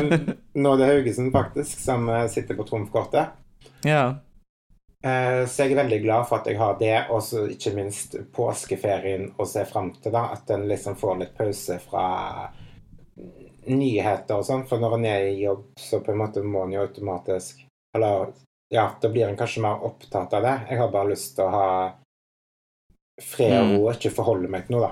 nå 0.56 0.74
er 0.74 0.78
det 0.82 0.90
Haugesund 0.94 1.32
faktisk 1.36 1.78
som 1.84 2.10
sitter 2.30 2.56
på 2.56 2.66
trumfkortet. 2.66 3.30
ja. 3.86 4.16
Eh, 5.04 5.46
Så 5.48 5.64
jeg 5.64 5.72
er 5.72 5.84
veldig 5.84 6.02
glad 6.04 6.28
for 6.28 6.40
at 6.40 6.48
jeg 6.48 6.58
har 6.60 6.76
det, 6.80 6.96
og 7.10 7.22
så 7.24 7.46
ikke 7.48 7.76
minst 7.76 8.16
påskeferien 8.36 9.30
å 9.40 9.46
se 9.48 9.64
fram 9.66 9.94
til. 9.96 10.12
da, 10.12 10.26
At 10.34 10.50
en 10.50 10.68
liksom 10.68 10.96
får 11.00 11.20
litt 11.20 11.38
pause 11.38 11.80
fra 11.80 12.50
nyheter 13.68 14.36
og 14.38 14.46
sånn. 14.46 14.66
For 14.68 14.80
når 14.82 14.98
en 14.98 15.06
er 15.06 15.28
i 15.30 15.42
jobb, 15.44 15.66
så 15.80 16.00
på 16.04 16.12
en 16.12 16.22
måte 16.24 16.44
må 16.44 16.64
en 16.66 16.74
jo 16.78 16.82
automatisk 16.86 17.66
Eller 17.96 18.34
ja, 18.70 18.84
da 19.02 19.10
blir 19.10 19.26
en 19.28 19.38
kanskje 19.38 19.64
mer 19.66 19.82
opptatt 19.84 20.34
av 20.38 20.44
det. 20.46 20.58
Jeg 20.70 20.78
har 20.78 20.92
bare 20.94 21.10
lyst 21.10 21.36
til 21.36 21.46
å 21.48 21.50
ha 21.50 21.70
fred 23.20 23.56
og 23.58 23.72
ro 23.72 23.80
og 23.88 23.96
ikke 23.96 24.12
forholde 24.14 24.48
meg 24.48 24.68
til 24.68 24.76
noe, 24.76 24.92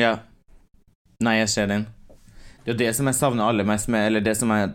Ja. 0.00 0.12
Nei, 1.20 1.34
jeg 1.42 1.50
ser 1.52 1.66
den. 1.68 1.84
Det 2.64 2.72
er 2.72 2.72
jo 2.72 2.78
det 2.80 2.94
som 2.96 3.06
jeg 3.06 3.18
savner 3.18 3.44
aller 3.44 3.64
mest 3.68 3.90
med 3.92 4.06
Eller 4.06 4.24
det 4.24 4.36
som 4.38 4.48
jeg 4.50 4.72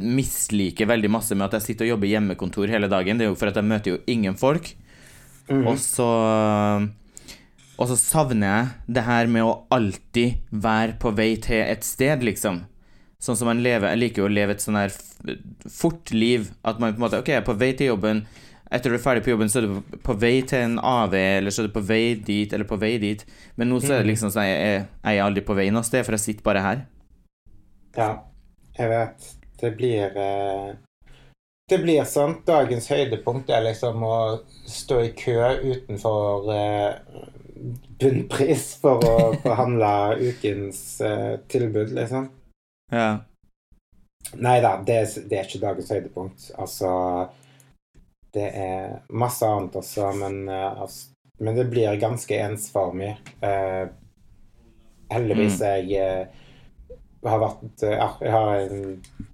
misliker 0.00 0.88
veldig 0.88 1.10
masse 1.12 1.36
med 1.36 1.44
at 1.48 1.58
jeg 1.58 1.66
sitter 1.66 1.84
og 1.84 1.96
jobber 1.96 2.08
hjemmekontor 2.08 2.70
hele 2.72 2.88
dagen, 2.88 3.18
det 3.18 3.26
er 3.26 3.32
jo 3.32 3.36
for 3.36 3.50
at 3.50 3.58
jeg 3.58 3.68
møter 3.68 3.92
jo 3.92 3.98
ingen 4.08 4.38
folk. 4.38 4.72
Mm. 5.48 5.66
Og 5.66 5.78
så 5.80 6.08
Og 7.78 7.86
så 7.88 7.96
savner 7.96 8.48
jeg 8.48 8.96
det 8.96 9.04
her 9.06 9.28
med 9.30 9.44
å 9.46 9.62
alltid 9.70 10.40
være 10.50 10.98
på 11.00 11.12
vei 11.14 11.36
til 11.40 11.62
et 11.62 11.84
sted, 11.86 12.24
liksom. 12.26 12.64
Sånn 13.22 13.36
som 13.38 13.48
man 13.50 13.62
lever 13.62 13.90
Jeg 13.90 13.98
liker 13.98 14.22
jo 14.22 14.26
å 14.28 14.32
leve 14.32 14.54
et 14.54 14.62
sånn 14.62 14.78
her 14.78 14.92
fort 15.70 16.10
liv. 16.10 16.50
At 16.64 16.78
man 16.78 16.92
på 16.92 16.98
en 16.98 17.06
måte 17.06 17.22
Ok, 17.22 17.30
jeg 17.32 17.42
er 17.42 17.46
på 17.46 17.56
vei 17.58 17.72
til 17.78 17.92
jobben. 17.92 18.24
Etter 18.70 18.92
du 18.92 18.98
er 18.98 19.02
ferdig 19.02 19.24
på 19.24 19.32
jobben, 19.32 19.48
så 19.48 19.62
er 19.62 19.68
du 19.68 19.96
på 20.04 20.14
vei 20.20 20.42
til 20.44 20.60
en 20.60 20.76
AV, 20.84 21.14
eller 21.16 21.54
så 21.54 21.62
er 21.62 21.70
du 21.70 21.72
på 21.72 21.86
vei 21.88 22.02
dit, 22.20 22.52
eller 22.52 22.68
på 22.68 22.76
vei 22.76 22.98
dit. 23.00 23.22
Men 23.56 23.70
nå 23.72 23.78
så 23.80 23.94
er 23.94 24.02
det 24.02 24.10
liksom 24.10 24.28
sånn 24.34 24.44
Jeg 24.44 24.58
er, 24.60 24.82
jeg 25.06 25.16
er 25.16 25.24
aldri 25.24 25.44
på 25.46 25.56
vei 25.56 25.70
noe 25.72 25.86
sted, 25.88 26.04
for 26.04 26.18
jeg 26.18 26.26
sitter 26.26 26.44
bare 26.44 26.64
her. 26.66 26.82
Ja, 27.96 28.10
jeg 28.76 28.92
vet. 28.92 29.30
Det 29.60 29.70
blir 29.70 30.16
eh, 30.16 30.74
Det 31.68 31.78
blir 31.82 32.04
sånn. 32.08 32.38
Dagens 32.46 32.88
høydepunkt 32.88 33.50
er 33.52 33.66
liksom 33.66 34.04
å 34.06 34.18
stå 34.66 35.02
i 35.04 35.10
kø 35.18 35.40
utenfor 35.64 36.52
eh, 36.54 37.18
bunnpris 38.00 38.70
for 38.80 39.04
å 39.04 39.16
forhandle 39.44 40.16
ukens 40.30 41.00
eh, 41.04 41.34
tilbud, 41.50 41.92
liksom. 41.98 42.30
Ja. 42.92 43.10
Nei 44.38 44.58
da, 44.60 44.76
det, 44.84 44.98
det 45.28 45.38
er 45.38 45.46
ikke 45.48 45.62
dagens 45.62 45.92
høydepunkt. 45.92 46.48
Altså 46.58 46.90
Det 48.34 48.48
er 48.48 48.98
masse 49.08 49.46
annet 49.46 49.76
også, 49.78 50.12
men, 50.20 50.42
eh, 50.48 50.82
altså, 50.82 51.14
men 51.40 51.56
det 51.56 51.68
blir 51.70 52.00
ganske 52.00 52.40
ensformig. 52.48 53.14
Eh, 53.44 53.88
heldigvis 55.12 55.60
jeg 55.64 55.92
eh, 55.96 56.44
har 57.24 57.40
vært 57.40 57.84
Ja, 57.84 58.12
jeg 58.20 58.32
har 58.32 58.64
en 58.64 59.27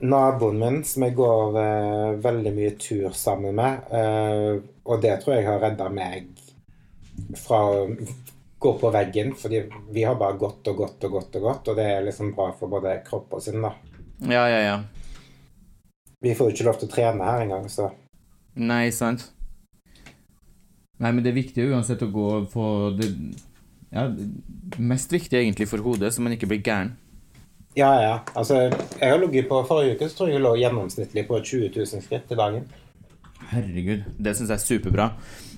naboen 0.00 0.58
min 0.58 0.82
som 0.86 1.04
jeg 1.06 1.16
går 1.18 1.58
eh, 1.62 2.18
veldig 2.22 2.52
mye 2.54 2.74
tur 2.80 3.14
sammen 3.16 3.56
med, 3.58 3.88
eh, 3.90 4.58
og 4.88 5.02
det 5.02 5.16
tror 5.22 5.36
jeg 5.36 5.46
har 5.48 5.62
redda 5.62 5.88
meg 5.92 6.28
fra 7.38 7.62
å 7.66 7.86
gå 8.58 8.72
på 8.78 8.90
veggen, 8.94 9.34
fordi 9.38 9.64
vi 9.94 10.04
har 10.06 10.18
bare 10.18 10.38
gått 10.38 10.66
og 10.70 10.82
gått 10.82 11.04
og 11.06 11.16
gått 11.18 11.38
og 11.38 11.48
gått, 11.48 11.70
og 11.70 11.78
det 11.78 11.86
er 11.92 12.06
liksom 12.06 12.32
bra 12.34 12.50
for 12.58 12.70
både 12.70 12.98
kropp 13.06 13.38
og 13.38 13.42
sinn, 13.42 13.62
da. 13.62 13.74
Ja, 14.26 14.46
ja, 14.50 14.62
ja. 14.64 14.78
Vi 16.22 16.34
får 16.34 16.50
jo 16.50 16.56
ikke 16.56 16.66
lov 16.66 16.78
til 16.80 16.88
å 16.88 16.94
trene 16.94 17.26
her 17.26 17.44
engang, 17.46 17.68
så 17.70 17.92
Nei, 18.58 18.88
sant. 18.90 19.28
Nei, 20.98 21.12
men 21.12 21.22
det 21.22 21.30
er 21.30 21.36
viktig 21.38 21.68
uansett 21.70 22.02
å 22.02 22.10
gå 22.10 22.30
for 22.50 22.96
det 22.98 23.12
Ja, 23.94 24.08
mest 24.82 25.12
viktig 25.14 25.38
egentlig 25.38 25.68
for 25.70 25.80
hodet, 25.80 26.10
så 26.12 26.20
man 26.20 26.34
ikke 26.34 26.50
blir 26.50 26.58
gæren. 26.60 26.90
Ja, 27.78 27.92
ja. 28.02 28.14
Altså, 28.34 28.64
jeg 28.98 29.06
har 29.12 29.20
ligget 29.22 29.48
på 29.48 29.60
Forrige 29.68 29.94
uke 29.94 30.08
så 30.10 30.18
tror 30.18 30.30
jeg 30.30 30.38
jeg 30.38 30.44
lå 30.44 30.54
gjennomsnittlig 30.58 31.26
på 31.28 31.38
20 31.38 31.70
000 31.76 32.02
skritt 32.02 32.32
i 32.34 32.38
dagen. 32.38 32.64
Herregud, 33.48 34.02
det 34.18 34.34
syns 34.36 34.50
jeg 34.50 34.58
er 34.58 34.64
superbra. 34.64 35.06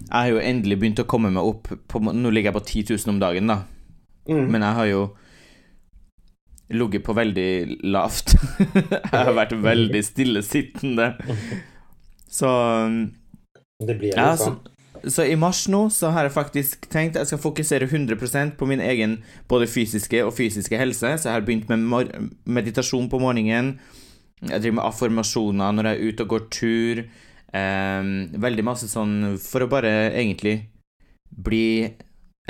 Jeg 0.02 0.12
har 0.12 0.28
jo 0.34 0.42
endelig 0.42 0.76
begynt 0.82 1.00
å 1.02 1.08
komme 1.08 1.30
meg 1.32 1.46
opp 1.46 1.70
på 1.88 2.02
Nå 2.04 2.30
ligger 2.30 2.52
jeg 2.52 2.58
på 2.58 2.66
10 2.66 2.92
000 2.92 3.14
om 3.14 3.22
dagen, 3.22 3.50
da. 3.50 3.58
Mm. 4.28 4.46
Men 4.52 4.66
jeg 4.66 4.78
har 4.78 4.90
jo 4.90 5.02
ligget 6.70 7.06
på 7.06 7.16
veldig 7.16 7.48
lavt. 7.90 8.36
jeg 8.76 9.16
har 9.16 9.32
vært 9.34 9.56
veldig 9.64 10.02
stillesittende. 10.06 11.08
Så 12.40 12.50
Det 13.80 13.96
blir 13.96 14.12
Ja, 14.14 14.34
litt 14.34 14.44
sånn. 14.44 14.60
Så 15.08 15.24
i 15.24 15.36
mars 15.38 15.64
nå 15.72 15.84
så 15.94 16.10
har 16.14 16.26
jeg 16.26 16.34
faktisk 16.34 16.86
tenkt 16.92 17.16
jeg 17.18 17.28
skal 17.30 17.40
fokusere 17.42 17.88
100 17.88 18.56
på 18.58 18.66
min 18.68 18.80
egen 18.80 19.18
både 19.48 19.68
fysiske 19.70 20.22
og 20.24 20.34
fysiske 20.36 20.78
helse. 20.78 21.16
Så 21.18 21.28
jeg 21.28 21.34
har 21.34 21.46
begynt 21.46 21.68
med 21.68 22.30
meditasjon 22.44 23.08
på 23.10 23.20
morgenen. 23.22 23.78
Jeg 24.40 24.62
driver 24.62 24.78
med 24.78 24.86
affirmasjoner 24.86 25.74
når 25.76 25.88
jeg 25.88 25.96
er 25.96 26.08
ute 26.08 26.24
og 26.24 26.32
går 26.34 26.46
tur. 26.50 27.02
Ehm, 27.52 28.12
veldig 28.40 28.64
masse 28.64 28.88
sånn 28.88 29.36
for 29.42 29.64
å 29.64 29.70
bare 29.70 30.12
egentlig 30.12 30.68
bli 31.30 31.90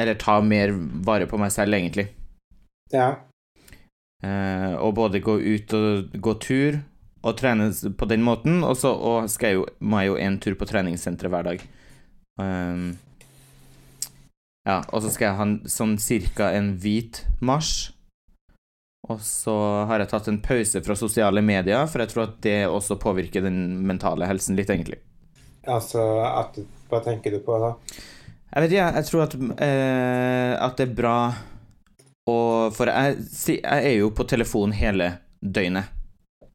Eller 0.01 0.15
ta 0.17 0.39
mer 0.41 0.71
vare 1.05 1.27
på 1.29 1.37
meg 1.37 1.51
selv, 1.53 1.75
egentlig. 1.77 2.07
Ja. 2.95 3.19
Eh, 4.25 4.75
og 4.81 4.95
både 4.97 5.21
gå 5.21 5.35
ut 5.37 5.75
og 5.77 6.15
gå 6.17 6.35
tur 6.41 6.79
og 7.21 7.37
trene 7.37 7.67
på 7.99 8.09
den 8.09 8.25
måten, 8.25 8.63
og 8.65 8.79
så 8.81 8.95
og 8.95 9.29
jeg 9.43 9.59
jo, 9.59 9.67
må 9.81 10.01
jeg 10.01 10.09
jo 10.09 10.17
en 10.25 10.39
tur 10.41 10.57
på 10.57 10.69
treningssenteret 10.71 11.35
hver 11.35 11.49
dag. 11.51 11.67
Um, 12.41 12.99
ja, 14.69 14.81
og 14.93 15.03
så 15.03 15.13
skal 15.13 15.31
jeg 15.31 15.39
ha 15.39 15.47
en, 15.47 15.57
sånn 15.71 15.97
cirka 16.01 16.51
en 16.57 16.75
hvit 16.81 17.25
marsj. 17.45 17.91
Og 19.11 19.23
så 19.25 19.55
har 19.89 20.03
jeg 20.03 20.11
tatt 20.13 20.29
en 20.31 20.41
pause 20.45 20.83
fra 20.85 20.95
sosiale 20.99 21.43
medier, 21.43 21.87
for 21.91 22.03
jeg 22.03 22.13
tror 22.13 22.27
at 22.27 22.35
det 22.45 22.59
også 22.69 22.99
påvirker 23.01 23.43
den 23.43 23.81
mentale 23.89 24.29
helsen 24.29 24.59
litt, 24.59 24.71
egentlig. 24.71 25.01
Altså 25.69 26.03
at 26.25 26.57
Hva 26.91 27.03
tenker 27.05 27.35
du 27.35 27.41
på 27.45 27.57
da? 27.61 27.75
Jeg 28.51 28.65
vet 28.65 28.73
ikke, 28.75 28.87
jeg 28.97 29.07
tror 29.07 29.25
at, 29.25 29.35
eh, 29.63 30.53
at 30.59 30.79
det 30.79 30.87
er 30.89 30.95
bra 30.97 31.17
å 32.31 32.37
For 32.75 32.91
jeg, 32.91 33.21
jeg 33.61 33.85
er 33.91 33.95
jo 34.01 34.09
på 34.15 34.27
telefon 34.29 34.73
hele 34.77 35.13
døgnet. 35.41 35.93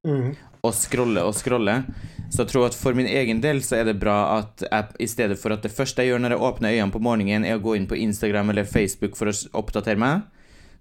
Mm. 0.05 0.35
Og 0.65 0.75
scrolle 0.77 1.23
og 1.25 1.35
scrolle. 1.37 1.79
Så 2.33 2.43
jeg 2.43 2.51
tror 2.51 2.67
at 2.67 2.77
for 2.77 2.97
min 2.97 3.07
egen 3.07 3.41
del 3.43 3.61
så 3.63 3.79
er 3.79 3.89
det 3.89 3.99
bra 4.01 4.17
at 4.39 4.63
jeg, 4.65 4.95
i 5.05 5.07
stedet 5.09 5.37
for 5.39 5.53
at 5.55 5.63
det 5.63 5.73
første 5.73 6.03
jeg 6.03 6.13
gjør 6.13 6.23
når 6.23 6.35
jeg 6.35 6.45
åpner 6.47 6.75
øynene 6.75 6.95
på 6.95 7.03
morgenen, 7.05 7.45
er 7.45 7.59
å 7.59 7.63
gå 7.63 7.75
inn 7.77 7.87
på 7.89 7.99
Instagram 8.01 8.51
eller 8.51 8.67
Facebook 8.69 9.17
for 9.19 9.31
å 9.31 9.35
oppdatere 9.61 10.01
meg, 10.01 10.25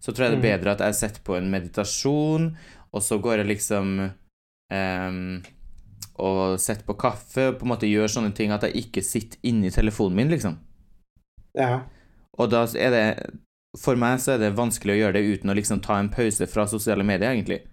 så 0.01 0.13
tror 0.13 0.27
jeg 0.27 0.35
det 0.35 0.41
er 0.41 0.49
bedre 0.49 0.75
at 0.75 0.85
jeg 0.85 0.99
setter 0.99 1.25
på 1.25 1.37
en 1.39 1.51
meditasjon, 1.53 2.51
og 2.95 3.05
så 3.05 3.19
går 3.23 3.43
jeg 3.43 3.51
liksom 3.53 3.93
um, 4.05 5.21
og 6.15 6.61
setter 6.63 6.87
på 6.87 6.97
kaffe, 7.01 7.49
og 7.51 7.59
på 7.59 7.67
en 7.67 7.73
måte 7.73 7.91
gjør 7.91 8.13
sånne 8.13 8.35
ting 8.37 8.53
at 8.55 8.67
jeg 8.69 8.87
ikke 8.87 9.03
sitter 9.03 9.41
inni 9.49 9.73
telefonen 9.75 10.21
min, 10.21 10.31
liksom. 10.31 10.59
Ja. 11.59 11.85
Og 12.39 12.51
da 12.51 12.65
er 12.75 12.91
det 12.91 13.07
For 13.79 13.99
meg 13.99 14.21
så 14.23 14.35
er 14.35 14.41
det 14.43 14.57
vanskelig 14.59 14.95
å 14.95 14.99
gjøre 14.99 15.17
det 15.17 15.39
uten 15.39 15.51
å 15.51 15.55
liksom 15.59 15.81
ta 15.83 15.97
en 15.99 16.11
pause 16.11 16.47
fra 16.47 16.63
sosiale 16.71 17.03
medier, 17.07 17.33
egentlig. 17.33 17.65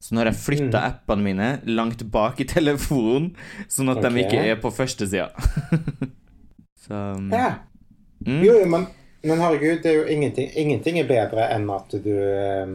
Så 0.00 0.14
nå 0.14 0.22
har 0.22 0.30
jeg 0.30 0.40
flytta 0.40 0.80
Mm. 0.80 0.86
appene 0.90 1.22
mine 1.22 1.48
langt 1.68 2.02
bak 2.12 2.40
i 2.40 2.46
telefonen, 2.48 3.34
sånn 3.68 3.90
at 3.92 4.00
okay. 4.00 4.14
de 4.14 4.22
ikke 4.24 4.44
er 4.48 4.56
på 4.62 4.70
førstesida 4.72 5.28
Så 6.84 6.94
ja. 7.30 7.50
mm, 8.24 8.40
Jo, 8.46 8.54
men, 8.66 8.86
men 9.22 9.42
herregud, 9.44 9.82
det 9.82 9.90
er 9.92 9.98
jo 10.00 10.06
ingenting 10.08 10.48
Ingenting 10.56 11.02
er 11.02 11.10
bedre 11.10 11.50
enn 11.52 11.68
at 11.74 11.92
du 12.00 12.14
eh, 12.16 12.72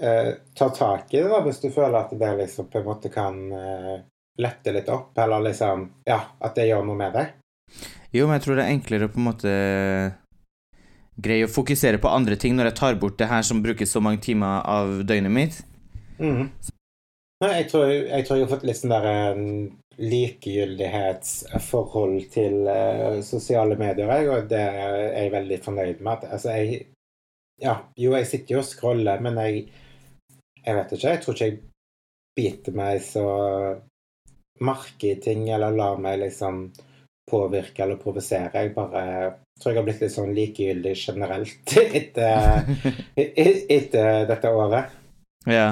eh, 0.00 0.34
tar 0.54 0.74
tak 0.76 1.14
i 1.14 1.22
det, 1.22 1.30
da, 1.32 1.40
hvis 1.46 1.62
du 1.64 1.70
føler 1.72 2.02
at 2.02 2.12
det 2.12 2.34
liksom 2.42 2.68
på 2.72 2.82
en 2.82 2.88
måte 2.90 3.08
kan 3.12 3.40
eh, 3.56 3.96
lette 4.36 4.76
litt 4.76 4.92
opp, 4.92 5.16
eller 5.18 5.48
liksom 5.48 5.88
Ja, 6.04 6.20
at 6.38 6.54
det 6.58 6.68
gjør 6.68 6.84
noe 6.84 7.00
med 7.00 7.16
deg. 7.16 7.32
Jo, 8.12 8.26
men 8.26 8.36
jeg 8.36 8.44
tror 8.44 8.58
det 8.60 8.66
er 8.66 8.74
enklere 8.76 9.08
å 9.08 9.12
på 9.12 9.20
en 9.20 9.28
måte 9.30 9.52
greie 11.16 11.46
å 11.46 11.50
fokusere 11.50 11.98
på 12.02 12.10
andre 12.12 12.36
ting 12.40 12.56
når 12.56 12.66
jeg 12.70 12.78
tar 12.80 12.94
bort 13.00 13.18
det 13.20 13.28
her 13.30 13.42
som 13.46 13.62
bruker 13.64 13.86
så 13.88 14.00
mange 14.04 14.20
timer 14.24 14.54
av 14.68 14.86
døgnet 15.08 15.32
mitt. 15.32 15.54
Mm. 16.20 16.44
Nei, 17.44 17.52
jeg 17.58 17.66
tror, 17.68 17.84
jeg 17.92 18.24
tror 18.24 18.36
jeg 18.38 18.44
har 18.46 18.54
fått 18.54 18.68
litt 18.68 18.78
sånn 18.78 18.94
der 18.94 19.06
eh, 19.10 19.34
likegyldighetsforhold 19.96 22.18
til 22.32 22.54
uh, 22.68 23.20
sosiale 23.24 23.76
medier, 23.80 24.12
jeg, 24.12 24.28
og 24.32 24.48
det 24.48 24.60
er 24.60 25.14
jeg 25.16 25.32
veldig 25.34 25.58
fornøyd 25.64 26.00
med. 26.00 26.12
At, 26.16 26.24
altså, 26.38 26.50
jeg 26.56 26.68
Ja, 27.60 27.74
jo, 27.96 28.12
jeg 28.12 28.26
sitter 28.28 28.54
jo 28.56 28.60
og 28.60 28.66
scroller, 28.68 29.20
men 29.24 29.38
jeg 29.40 29.54
Jeg 30.66 30.74
vet 30.74 30.92
ikke. 30.92 31.08
Jeg 31.08 31.20
tror 31.22 31.34
ikke 31.34 31.46
jeg 31.46 31.60
biter 32.36 32.72
meg 32.74 33.02
så 33.04 33.24
merke 34.60 35.06
i 35.12 35.20
ting, 35.22 35.48
eller 35.52 35.70
lar 35.76 35.96
meg 36.02 36.18
liksom 36.24 36.72
påvirke 37.30 37.82
eller 37.84 37.96
provosere. 38.00 38.58
Jeg 38.58 38.74
bare 38.74 39.02
tror 39.60 39.72
jeg 39.72 39.78
har 39.80 39.86
blitt 39.88 40.00
litt 40.04 40.12
sånn 40.14 40.34
likegyldig 40.36 40.94
generelt 41.00 41.76
etter, 42.00 42.66
etter 43.78 44.26
dette 44.28 44.50
året. 44.52 44.96
Ja. 45.48 45.68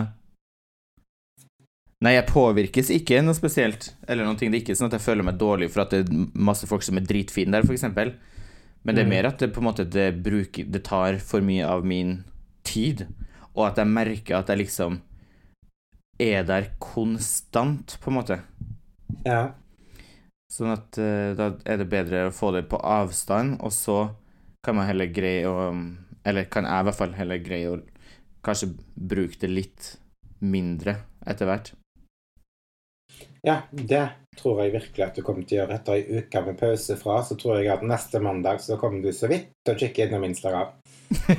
Nei, 2.04 2.14
jeg 2.18 2.26
påvirkes 2.28 2.90
ikke 2.92 3.22
noe 3.24 3.36
spesielt, 3.36 3.92
eller 4.08 4.26
noe. 4.26 4.36
Det 4.36 4.48
er 4.50 4.58
ikke 4.60 4.76
sånn 4.76 4.90
at 4.90 4.98
jeg 4.98 5.04
føler 5.06 5.24
meg 5.24 5.38
dårlig 5.40 5.70
for 5.72 5.84
at 5.86 5.94
det 5.94 6.02
er 6.04 6.26
masse 6.36 6.68
folk 6.68 6.84
som 6.84 6.98
er 7.00 7.06
dritfine 7.08 7.54
der, 7.54 7.64
f.eks. 7.64 7.86
Men 8.84 8.92
det 8.98 9.00
er 9.00 9.06
Mm. 9.08 9.14
mer 9.14 9.26
at 9.30 9.38
det 9.40 9.52
på 9.54 9.62
en 9.62 9.68
måte 9.70 9.86
det, 9.88 10.10
bruker, 10.22 10.66
det 10.68 10.82
tar 10.84 11.16
for 11.24 11.40
mye 11.40 11.64
av 11.64 11.86
min 11.88 12.18
tid, 12.68 13.06
og 13.54 13.70
at 13.70 13.78
jeg 13.80 13.88
merker 13.88 14.36
at 14.36 14.50
jeg 14.52 14.60
liksom 14.66 14.98
er 16.20 16.44
der 16.44 16.66
konstant, 16.78 17.96
på 18.02 18.10
en 18.12 18.16
måte. 18.18 18.36
Ja. 19.24 19.54
Sånn 20.54 20.70
at 20.70 20.98
uh, 21.02 21.32
da 21.34 21.50
er 21.66 21.80
det 21.80 21.90
bedre 21.90 22.28
å 22.28 22.34
få 22.34 22.52
det 22.54 22.66
på 22.70 22.78
avstand, 22.78 23.58
og 23.64 23.74
så 23.74 23.98
kan 24.64 24.78
man 24.78 24.86
heller 24.88 25.10
greie 25.12 25.48
å 25.50 25.72
Eller 26.24 26.46
kan 26.48 26.64
jeg 26.64 26.80
i 26.80 26.86
hvert 26.86 26.96
fall 26.96 27.16
heller 27.18 27.40
greie 27.42 27.72
å 27.72 27.80
kanskje 28.44 28.70
bruke 28.94 29.36
det 29.42 29.50
litt 29.50 29.88
mindre 30.40 30.94
etter 31.26 31.48
hvert. 31.48 31.72
Ja, 33.44 33.58
det 33.70 34.06
tror 34.40 34.62
jeg 34.62 34.72
virkelig 34.72 35.04
at 35.04 35.18
du 35.18 35.22
kommer 35.24 35.44
til 35.44 35.58
å 35.58 35.60
gjøre. 35.62 35.76
Etter 35.76 35.98
ei 35.98 36.22
uke 36.22 36.42
med 36.46 36.56
pause 36.60 36.96
fra, 36.96 37.18
så 37.26 37.36
tror 37.40 37.60
jeg 37.60 37.68
at 37.74 37.84
neste 37.84 38.20
mandag 38.24 38.62
så 38.64 38.78
kommer 38.80 39.04
du 39.04 39.12
så 39.12 39.28
vidt 39.28 39.50
til 39.64 39.74
å 39.74 39.80
kikke 39.82 40.06
innom 40.06 40.24
Instagram. 40.30 40.72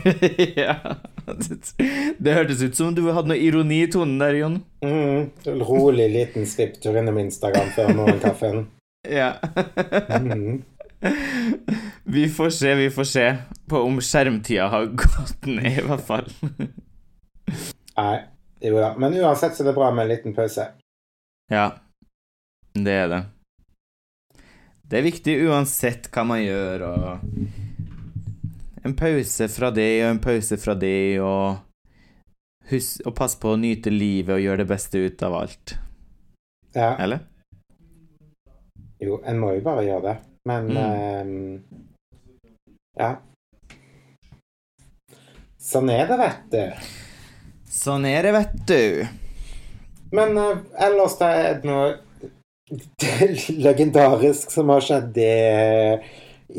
ja. 0.61 0.77
Det, 1.25 1.57
det 2.21 2.37
hørtes 2.37 2.61
ut 2.61 2.77
som 2.77 2.93
du 2.93 3.07
hadde 3.09 3.31
noe 3.33 3.41
ironi 3.41 3.81
i 3.87 3.89
tonen 3.89 4.19
der, 4.21 4.37
Jon. 4.37 4.59
Mm, 4.85 5.33
rolig 5.65 6.11
liten 6.13 6.45
svipptur 6.49 7.01
innom 7.01 7.17
Instagram 7.25 7.73
før 7.73 7.95
morgenkaffen. 7.97 8.65
Ja. 9.09 9.33
Mm. 10.09 10.63
Vi 12.03 12.29
får 12.29 12.49
se, 12.49 12.75
vi 12.75 12.89
får 12.89 13.03
se 13.03 13.37
på 13.69 13.79
om 13.81 14.01
skjermtida 14.01 14.67
har 14.67 14.85
gått 14.85 15.45
ned, 15.45 15.79
i 15.79 15.85
hvert 15.85 16.05
fall. 16.05 16.27
Nei, 17.97 18.17
jo 18.61 18.77
da. 18.77 18.91
Men 18.97 19.17
uansett 19.17 19.57
så 19.57 19.63
er 19.63 19.71
det 19.71 19.75
bra 19.77 19.89
med 19.93 20.05
en 20.05 20.11
liten 20.13 20.35
pause. 20.37 20.67
Ja, 21.51 21.65
det 22.73 22.93
er 22.93 23.09
det. 23.11 23.21
Det 24.85 24.99
er 24.99 25.07
viktig 25.07 25.37
uansett 25.49 26.11
hva 26.13 26.25
man 26.29 26.43
gjør, 26.43 26.87
og 26.91 27.25
En 28.85 28.93
pause 28.93 29.47
fra 29.49 29.71
det 29.73 29.89
og 30.03 30.11
en 30.11 30.21
pause 30.21 30.59
fra 30.61 30.75
det, 30.77 31.17
og 31.17 31.57
Husk 32.69 33.05
å 33.05 33.13
passe 33.13 33.37
på 33.41 33.51
å 33.53 33.57
nyte 33.61 33.91
livet 33.93 34.33
og 34.33 34.41
gjøre 34.41 34.63
det 34.63 34.69
beste 34.69 34.97
ut 34.97 35.23
av 35.25 35.35
alt. 35.37 35.75
Ja, 36.73 36.95
Eller? 36.97 37.25
Jo, 38.99 39.19
en 39.25 39.39
må 39.39 39.53
jo 39.55 39.63
bare 39.65 39.85
gjøre 39.87 40.03
det. 40.09 40.15
Men 40.45 40.71
ehm, 40.77 41.37
Ja. 42.99 43.15
Sånn 45.59 45.89
er 45.89 46.05
det, 46.07 46.17
vet 46.21 46.43
du. 46.53 46.89
Sånn 47.65 48.05
er 48.05 48.27
det, 48.27 48.33
vet 48.35 48.53
du. 48.69 48.83
Men 50.15 50.37
uh, 50.37 50.61
ellers 50.77 51.17
da 51.19 51.31
er 51.33 51.57
det 51.59 51.67
noe 51.67 51.95
legendarisk 53.65 54.53
som 54.53 54.69
har 54.71 54.85
skjedd 54.85 55.17
i, 55.17 55.33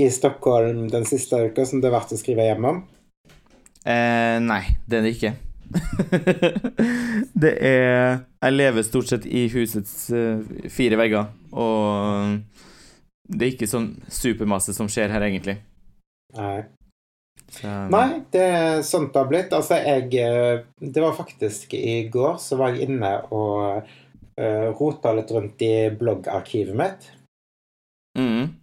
i 0.02 0.10
Stockholm 0.12 0.88
den 0.90 1.06
siste 1.08 1.46
uka, 1.46 1.64
som 1.64 1.80
det 1.80 1.88
er 1.88 1.96
verdt 1.96 2.14
å 2.14 2.20
skrive 2.20 2.50
hjem 2.50 2.68
om? 2.68 2.82
Eh, 3.86 4.36
nei, 4.42 4.62
det 4.90 4.98
er 4.98 5.06
det 5.06 5.14
ikke. 5.14 5.32
det 7.42 7.52
er 7.64 8.22
Jeg 8.42 8.54
lever 8.54 8.86
stort 8.86 9.10
sett 9.10 9.26
i 9.26 9.46
husets 9.52 10.10
eh, 10.14 10.40
fire 10.72 10.98
vegger, 11.00 11.28
og 11.52 12.38
det 13.26 13.42
er 13.42 13.54
ikke 13.54 13.68
sånn 13.70 13.90
supermasse 14.12 14.74
som 14.76 14.88
skjer 14.90 15.10
her, 15.10 15.24
egentlig. 15.26 15.58
Nei. 16.36 16.66
Så, 17.46 17.70
Nei, 17.92 18.22
det 18.34 18.42
er 18.42 18.80
sånt 18.86 19.12
det 19.14 19.22
har 19.22 19.30
blitt. 19.30 19.54
Altså, 19.54 19.78
jeg 19.78 20.10
eh, 20.18 20.64
Det 20.78 21.02
var 21.02 21.14
faktisk 21.16 21.74
i 21.78 22.08
går 22.12 22.38
så 22.42 22.58
var 22.58 22.74
jeg 22.74 22.90
inne 22.90 23.12
og 23.30 23.86
uh, 24.36 24.68
rota 24.76 25.12
litt 25.16 25.30
rundt 25.32 25.62
i 25.64 25.74
bloggarkivet 25.96 26.76
mitt. 26.76 27.10
Mm. 28.18 28.56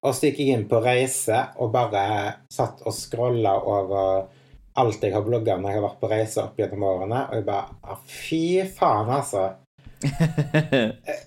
Og 0.00 0.14
så 0.16 0.28
gikk 0.30 0.40
jeg 0.40 0.54
inn 0.56 0.68
på 0.68 0.80
reise 0.80 1.42
og 1.60 1.72
bare 1.74 2.04
satt 2.52 2.80
og 2.88 2.94
scrolla 2.96 3.58
over 3.68 4.30
alt 4.78 5.02
jeg 5.02 5.14
har 5.14 5.24
blogga 5.26 5.56
når 5.58 5.72
jeg 5.72 5.80
har 5.80 5.86
vært 5.88 6.00
på 6.02 6.10
reise 6.10 6.44
opp 6.44 6.60
gjennom 6.60 6.86
årene. 6.86 7.24
Og 7.28 7.40
jeg 7.40 7.48
bare 7.48 7.74
ah, 7.82 8.04
Fy 8.06 8.44
faen, 8.76 9.10
altså. 9.18 9.48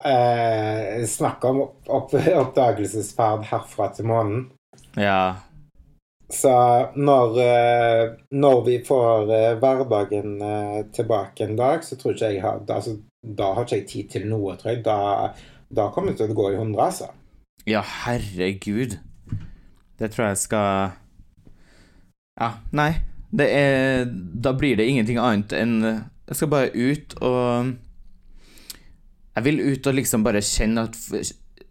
Eh, 0.00 1.02
snakk 1.04 1.42
om 1.44 1.58
opp, 1.60 2.14
oppdagelsesferd 2.14 3.42
herfra 3.50 3.90
til 3.92 4.06
månen. 4.08 4.46
ja. 4.96 5.36
Så 6.30 6.52
når, 6.94 7.38
eh, 7.42 8.12
når 8.30 8.60
vi 8.64 8.76
får 8.86 9.32
eh, 9.34 9.56
hverdagen 9.58 10.36
eh, 10.46 10.76
tilbake 10.94 11.44
en 11.44 11.56
dag, 11.58 11.82
så 11.84 11.98
tror 11.98 12.14
ikke 12.14 12.28
jeg 12.30 12.42
har 12.44 12.60
altså, 12.70 12.96
Da 13.20 13.48
har 13.56 13.66
ikke 13.66 13.80
jeg 13.80 13.88
tid 13.90 14.10
til 14.14 14.28
noe, 14.30 14.54
tror 14.56 14.70
jeg. 14.70 14.84
Da, 14.86 15.34
da 15.68 15.88
kommer 15.90 16.14
det 16.14 16.22
til 16.22 16.30
å 16.30 16.38
gå 16.38 16.52
i 16.52 16.60
hundre, 16.60 16.86
altså. 16.86 17.10
Ja, 17.68 17.82
herregud. 17.82 18.96
Det 19.98 20.12
tror 20.14 20.30
jeg 20.30 20.38
skal 20.40 20.94
Ja, 22.40 22.54
nei. 22.72 22.90
Det 23.30 23.46
er 23.54 24.06
Da 24.42 24.50
blir 24.58 24.76
det 24.80 24.88
ingenting 24.90 25.18
annet 25.22 25.52
enn 25.54 25.76
Jeg 25.84 26.34
skal 26.38 26.48
bare 26.50 26.72
ut 26.74 27.14
og 27.22 27.74
Jeg 29.36 29.44
vil 29.46 29.60
ut 29.70 29.86
og 29.86 29.94
liksom 29.94 30.24
bare 30.26 30.42
kjenne 30.42 30.86
at 30.88 30.96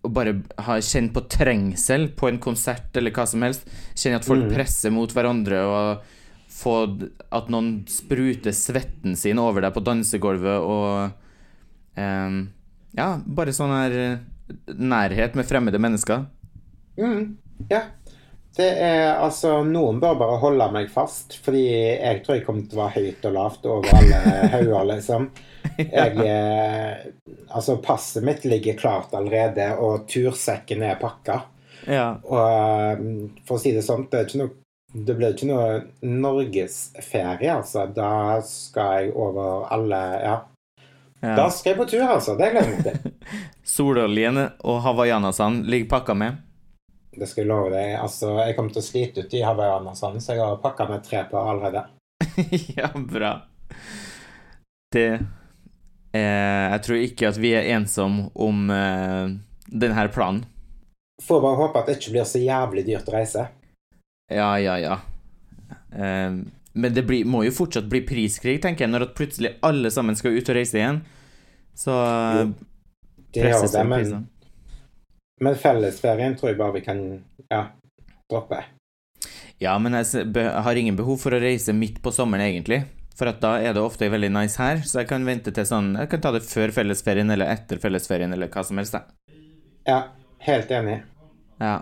Og 0.06 0.14
bare 0.16 0.36
ha 0.64 0.78
kjenne 0.80 1.12
på 1.16 1.26
trengsel 1.32 2.08
på 2.16 2.30
en 2.30 2.40
konsert 2.40 2.96
eller 2.96 3.12
hva 3.12 3.26
som 3.28 3.44
helst. 3.44 3.66
Kjenne 4.00 4.22
at 4.22 4.28
folk 4.30 4.46
Mm. 4.48 4.54
presser 4.56 4.94
mot 4.96 5.12
hverandre, 5.12 5.60
og 5.68 6.06
få 6.50 6.76
At 7.36 7.50
noen 7.52 7.84
spruter 7.92 8.56
svetten 8.56 9.18
sin 9.20 9.38
over 9.40 9.62
deg 9.62 9.74
på 9.76 9.84
dansegulvet, 9.84 10.64
og 10.64 11.12
um, 12.00 12.40
Ja, 12.96 13.18
bare 13.28 13.52
sånn 13.54 13.70
her 13.76 13.92
eh, 13.92 14.18
nærhet 14.80 15.36
med 15.36 15.46
fremmede 15.46 15.78
mennesker. 15.78 16.24
Mm, 16.98 17.36
ja. 17.70 17.84
Det 18.60 18.70
er 18.84 19.22
altså 19.24 19.62
Noen 19.64 20.02
bør 20.02 20.18
bare 20.20 20.40
holde 20.42 20.66
meg 20.74 20.90
fast, 20.92 21.38
fordi 21.46 21.64
jeg 21.70 22.24
tror 22.26 22.36
jeg 22.36 22.44
kommer 22.44 22.66
til 22.68 22.76
å 22.76 22.82
være 22.82 23.04
høyt 23.06 23.28
og 23.30 23.36
lavt 23.38 23.68
over 23.72 23.94
alle 23.96 24.20
hauger, 24.52 24.90
liksom. 24.90 25.30
Jeg 25.80 26.18
eh, 26.26 27.06
Altså, 27.56 27.78
passet 27.82 28.26
mitt 28.28 28.44
ligger 28.46 28.76
klart 28.78 29.16
allerede, 29.16 29.72
og 29.80 30.10
tursekken 30.12 30.84
er 30.86 31.00
pakka. 31.00 31.38
Ja. 31.88 32.10
Og 32.28 32.42
eh, 32.44 33.06
for 33.48 33.56
å 33.56 33.62
si 33.64 33.72
det 33.78 33.86
sånn, 33.86 34.10
det, 34.12 34.26
no, 34.36 34.50
det 34.92 35.16
blir 35.16 35.38
ikke 35.38 35.50
noe 35.54 35.80
norgesferie, 36.04 37.54
altså. 37.56 37.88
Da 37.96 38.42
skal 38.46 39.06
jeg 39.06 39.16
over 39.16 39.70
alle 39.72 40.04
Ja. 40.26 40.38
Da 41.20 41.50
skal 41.52 41.74
jeg 41.74 41.80
på 41.80 41.88
tur, 41.96 42.04
altså. 42.10 42.36
Det 42.40 42.52
gleder 42.52 42.76
jeg 42.76 42.84
meg 42.84 42.92
til. 42.92 43.40
Sololjen 43.78 44.44
og 44.44 44.84
hawaiianasene 44.84 45.64
ligger 45.68 45.94
pakka 45.96 46.20
med. 46.20 46.44
Det 47.12 47.28
skal 47.28 47.44
jeg 47.44 47.50
love 47.50 47.72
deg. 47.74 47.96
Altså, 47.98 48.36
jeg 48.44 48.56
kommer 48.58 48.74
til 48.76 48.84
å 48.84 48.86
slite 48.86 49.26
ut 49.26 49.34
i 49.34 49.42
hawaiianerne, 49.46 50.22
så 50.22 50.36
jeg 50.36 50.44
har 50.44 50.62
pakka 50.62 50.88
med 50.90 51.04
tre 51.06 51.24
på 51.30 51.42
allerede. 51.42 51.88
ja, 52.78 52.92
bra. 52.94 53.34
Det 54.94 55.08
eh, 56.14 56.66
Jeg 56.74 56.82
tror 56.86 57.04
ikke 57.04 57.30
at 57.30 57.38
vi 57.42 57.54
er 57.58 57.70
ensomme 57.76 58.30
om 58.34 58.70
eh, 58.74 59.36
denne 59.70 60.08
planen. 60.14 60.46
Får 61.24 61.42
bare 61.44 61.60
håpe 61.60 61.82
at 61.82 61.90
det 61.90 61.98
ikke 62.00 62.16
blir 62.16 62.30
så 62.30 62.42
jævlig 62.42 62.86
dyrt 62.88 63.10
å 63.10 63.18
reise. 63.18 63.50
Ja, 64.32 64.54
ja, 64.62 64.78
ja. 64.80 65.00
Eh, 65.92 66.40
men 66.80 66.96
det 66.96 67.04
blir, 67.10 67.26
må 67.26 67.44
jo 67.44 67.54
fortsatt 67.54 67.90
bli 67.92 68.04
priskrig, 68.08 68.60
tenker 68.64 68.86
jeg, 68.86 68.94
når 68.94 69.10
at 69.10 69.16
plutselig 69.18 69.56
alle 69.66 69.90
sammen 69.92 70.18
skal 70.18 70.38
ut 70.38 70.52
og 70.52 70.58
reise 70.58 70.78
igjen. 70.78 71.02
Så 71.78 71.96
Jo, 71.96 72.52
Det 73.34 73.44
presses 73.44 73.74
det, 73.74 73.84
men, 73.86 74.04
prisene. 74.04 74.39
Men 75.40 75.56
fellesferien 75.60 76.36
tror 76.38 76.52
jeg 76.52 76.60
bare 76.60 76.76
vi 76.76 76.84
kan 76.86 77.02
ja, 77.50 77.64
droppe. 78.30 78.64
Ja, 79.60 79.76
men 79.80 79.98
jeg 79.98 80.48
har 80.64 80.80
ingen 80.80 80.96
behov 80.96 81.20
for 81.20 81.36
å 81.36 81.42
reise 81.42 81.76
midt 81.76 82.00
på 82.04 82.14
sommeren, 82.16 82.48
egentlig. 82.48 82.84
For 83.20 83.28
at 83.28 83.42
da 83.44 83.58
er 83.60 83.74
det 83.76 83.84
ofte 83.84 84.08
veldig 84.08 84.30
nice 84.32 84.56
her, 84.62 84.80
så 84.88 85.02
jeg 85.02 85.10
kan 85.10 85.26
vente 85.28 85.52
til 85.52 85.66
sånn 85.68 85.90
Jeg 86.00 86.08
kan 86.08 86.22
ta 86.24 86.32
det 86.32 86.46
før 86.48 86.72
fellesferien 86.72 87.28
eller 87.34 87.52
etter 87.52 87.82
fellesferien 87.84 88.32
eller 88.32 88.48
hva 88.54 88.64
som 88.64 88.80
helst. 88.80 88.96
da. 88.96 89.36
Ja, 89.90 90.00
helt 90.48 90.72
enig. 90.72 91.02
Ja. 91.60 91.82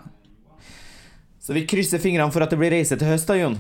Så 1.38 1.54
vi 1.54 1.68
krysser 1.70 2.02
fingrene 2.02 2.34
for 2.34 2.42
at 2.42 2.54
det 2.54 2.58
blir 2.58 2.74
reise 2.74 2.98
til 2.98 3.12
høst, 3.12 3.30
da, 3.30 3.38
Jon. 3.38 3.60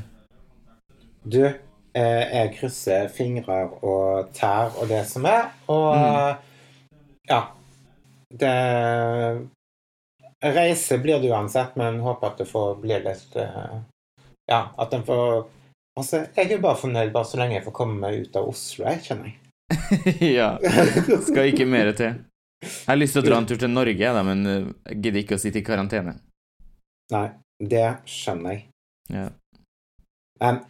Du, 1.21 1.43
eh, 1.45 2.23
jeg 2.33 2.55
krysser 2.57 3.11
fingrer 3.13 3.69
og 3.85 4.33
tær 4.33 4.73
og 4.81 4.89
det 4.89 5.03
som 5.09 5.27
er, 5.29 5.51
og 5.69 6.41
ja, 7.29 7.41
Det 8.27 8.55
Reise 10.45 10.97
blir 11.01 11.19
det 11.19 11.31
uansett, 11.33 11.75
men 11.75 11.99
håper 11.99 12.27
at 12.27 12.41
det 12.41 12.45
får 12.45 12.75
bli 12.81 12.99
litt 13.01 13.35
eh, 13.41 13.77
Ja, 14.51 14.67
at 14.77 14.91
den 14.93 15.05
får 15.07 15.47
Altså, 15.97 16.27
jeg 16.37 16.51
er 16.53 16.59
bare 16.61 16.77
fornøyd 16.77 17.09
bare 17.13 17.25
så 17.25 17.39
lenge 17.39 17.55
jeg 17.55 17.65
får 17.65 17.73
komme 17.73 17.95
meg 17.97 18.27
ut 18.27 18.35
av 18.37 18.51
Oslo, 18.51 18.83
jeg, 18.85 18.99
kjenner 19.07 19.31
jeg. 19.31 19.39
ja. 20.37 20.51
Skal 21.25 21.49
ikke 21.49 21.65
mer 21.65 21.89
til. 21.97 22.19
Jeg 22.61 22.85
har 22.85 22.99
lyst 22.99 23.17
til 23.17 23.23
å 23.23 23.25
dra 23.25 23.39
en 23.41 23.47
tur 23.49 23.57
til 23.57 23.71
Norge, 23.73 24.11
da, 24.13 24.21
men 24.25 24.45
eh, 24.51 24.67
gidder 24.93 25.23
ikke 25.23 25.39
å 25.39 25.41
sitte 25.41 25.63
i 25.63 25.65
karantene. 25.65 26.13
Nei, 27.13 27.25
det 27.57 27.87
skjønner 28.05 28.53
jeg. 28.53 28.63
Ja. 29.09 29.25
Men 30.37 30.61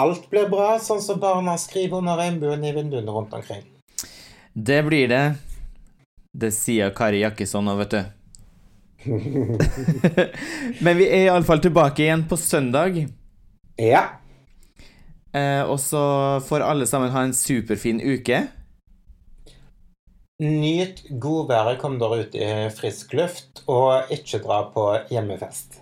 alt 0.00 0.28
blir 0.32 0.48
bra, 0.48 0.78
sånn 0.80 1.04
som 1.04 1.20
barna 1.20 1.58
skriver 1.60 2.00
under 2.00 2.16
regnbuen 2.16 2.64
i 2.64 2.72
vinduene 2.72 3.12
rundt 3.12 3.36
omkring. 3.36 3.66
Det 4.54 4.80
blir 4.88 5.12
det. 5.12 5.24
Det 6.32 6.52
sier 6.54 6.96
Kari 6.96 7.20
Jakkesson 7.26 7.68
nå, 7.68 7.76
vet 7.82 7.92
du. 7.92 8.17
Men 10.84 10.98
vi 10.98 11.06
er 11.06 11.28
iallfall 11.28 11.62
tilbake 11.62 12.02
igjen 12.04 12.24
på 12.28 12.36
søndag. 12.40 12.98
Ja. 13.78 14.04
Eh, 15.32 15.62
og 15.62 15.78
så 15.80 16.02
får 16.48 16.66
alle 16.66 16.86
sammen 16.88 17.12
ha 17.14 17.22
en 17.26 17.36
superfin 17.36 18.00
uke. 18.02 18.46
Nyt 20.42 21.02
godværet, 21.18 21.80
kom 21.82 21.98
dere 21.98 22.22
ut 22.22 22.34
i 22.38 22.48
frisk 22.70 23.14
luft, 23.18 23.64
og 23.66 24.10
ikke 24.14 24.38
dra 24.44 24.62
på 24.70 24.84
hjemmefest. 25.10 25.80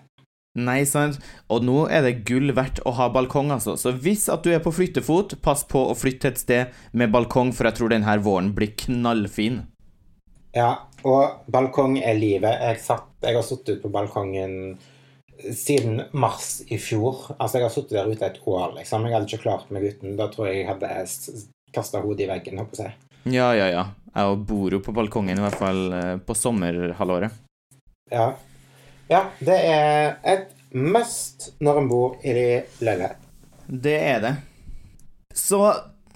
Nei, 0.57 0.81
sant? 0.89 1.19
Og 1.53 1.65
nå 1.69 1.83
er 1.93 2.07
det 2.07 2.23
gull 2.29 2.55
verdt 2.57 2.81
å 2.89 2.95
ha 2.97 3.11
balkong, 3.13 3.51
altså. 3.53 3.75
Så 3.77 3.93
hvis 3.93 4.25
at 4.33 4.47
du 4.47 4.55
er 4.57 4.63
på 4.65 4.73
flyttefot, 4.73 5.37
pass 5.45 5.67
på 5.69 5.83
å 5.91 5.97
flytte 5.97 6.33
et 6.33 6.41
sted 6.41 6.79
med 6.97 7.13
balkong, 7.13 7.53
for 7.53 7.69
jeg 7.69 7.77
tror 7.77 7.93
denne 7.93 8.17
våren 8.25 8.55
blir 8.57 8.73
knallfin. 8.81 9.67
Ja, 10.57 10.89
og 11.07 11.51
balkong 11.53 12.01
er 12.03 12.19
livet. 12.19 12.51
Jeg, 12.51 12.83
satt, 12.83 13.11
jeg 13.23 13.37
har 13.39 13.47
sittet 13.47 13.83
på 13.83 13.91
balkongen 13.95 14.77
siden 15.37 16.01
mars 16.17 16.63
i 16.73 16.79
fjor. 16.81 17.37
Altså, 17.37 17.61
jeg 17.61 17.67
har 17.67 17.75
sittet 17.75 17.99
der 17.99 18.11
ute 18.11 18.27
et 18.27 18.41
år, 18.43 18.75
liksom. 18.79 19.07
Jeg 19.07 19.17
hadde 19.17 19.31
ikke 19.31 19.45
klart 19.45 19.71
meg 19.75 19.87
uten. 19.87 20.17
Da 20.19 20.29
tror 20.33 20.51
jeg 20.51 20.63
jeg 20.63 20.71
hadde 20.73 20.91
kasta 21.77 22.03
hodet 22.03 22.27
i 22.27 22.31
veggen, 22.31 22.59
holdt 22.61 22.73
på 22.73 22.81
å 22.81 22.83
si. 22.83 22.91
Ja, 23.37 23.51
ja, 23.59 23.69
ja. 23.73 23.87
Jeg 24.17 24.39
bor 24.49 24.73
jo 24.73 24.81
på 24.81 24.95
balkongen, 24.97 25.37
i 25.37 25.45
hvert 25.45 25.59
fall 25.61 25.81
eh, 25.93 26.15
på 26.25 26.37
sommerhalvåret. 26.39 27.43
Ja. 28.11 28.31
ja, 29.11 29.27
det 29.45 29.57
er 29.67 30.15
et 30.25 30.55
must 30.73 31.51
når 31.61 31.83
en 31.83 31.91
bor 31.91 32.17
i 32.25 32.33
leilighet. 32.33 33.21
Det 33.67 33.97
er 33.99 34.23
det. 34.23 34.33
Så 35.37 35.61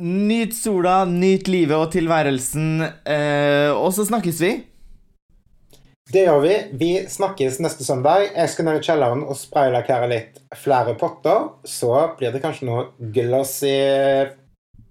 nyt 0.01 0.55
sola, 0.57 1.03
nyt 1.05 1.51
livet 1.51 1.77
og 1.77 1.91
tilværelsen, 1.93 2.87
eh, 3.05 3.69
og 3.75 3.93
så 3.93 4.07
snakkes 4.09 4.41
vi. 4.41 4.55
Det 6.11 6.25
gjør 6.27 6.41
vi. 6.43 6.55
Vi 6.81 6.91
snakkes 7.09 7.61
neste 7.63 7.87
søndag. 7.87 8.27
Jeg 8.35 8.51
skal 8.51 8.67
ned 8.67 8.81
i 8.81 8.85
kjelleren 8.85 9.23
og 9.23 9.39
spraylakkere 9.39 10.11
litt 10.11 10.43
flere 10.59 10.97
potter. 10.99 11.53
Så 11.63 11.93
blir 12.19 12.35
det 12.35 12.43
kanskje 12.43 12.67
noe 12.67 13.13
glossy 13.15 13.77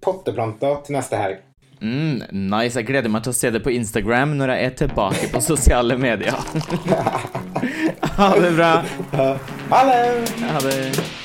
potteplanter 0.00 0.80
til 0.86 0.96
neste 0.96 1.20
helg. 1.20 1.46
Mm, 1.80 2.24
nice. 2.32 2.76
Jeg 2.76 2.88
gleder 2.88 3.12
meg 3.12 3.24
til 3.24 3.34
å 3.34 3.36
se 3.36 3.52
det 3.52 3.62
på 3.64 3.72
Instagram 3.72 4.36
når 4.40 4.54
jeg 4.54 4.66
er 4.66 4.76
tilbake 4.82 5.30
på 5.32 5.44
sosiale 5.44 5.96
medier. 6.00 6.36
ha 8.20 8.34
det 8.40 8.52
bra. 8.56 8.74
Ha 9.16 9.82
det! 9.88 10.04
Ha 10.44 10.68
det. 10.68 11.19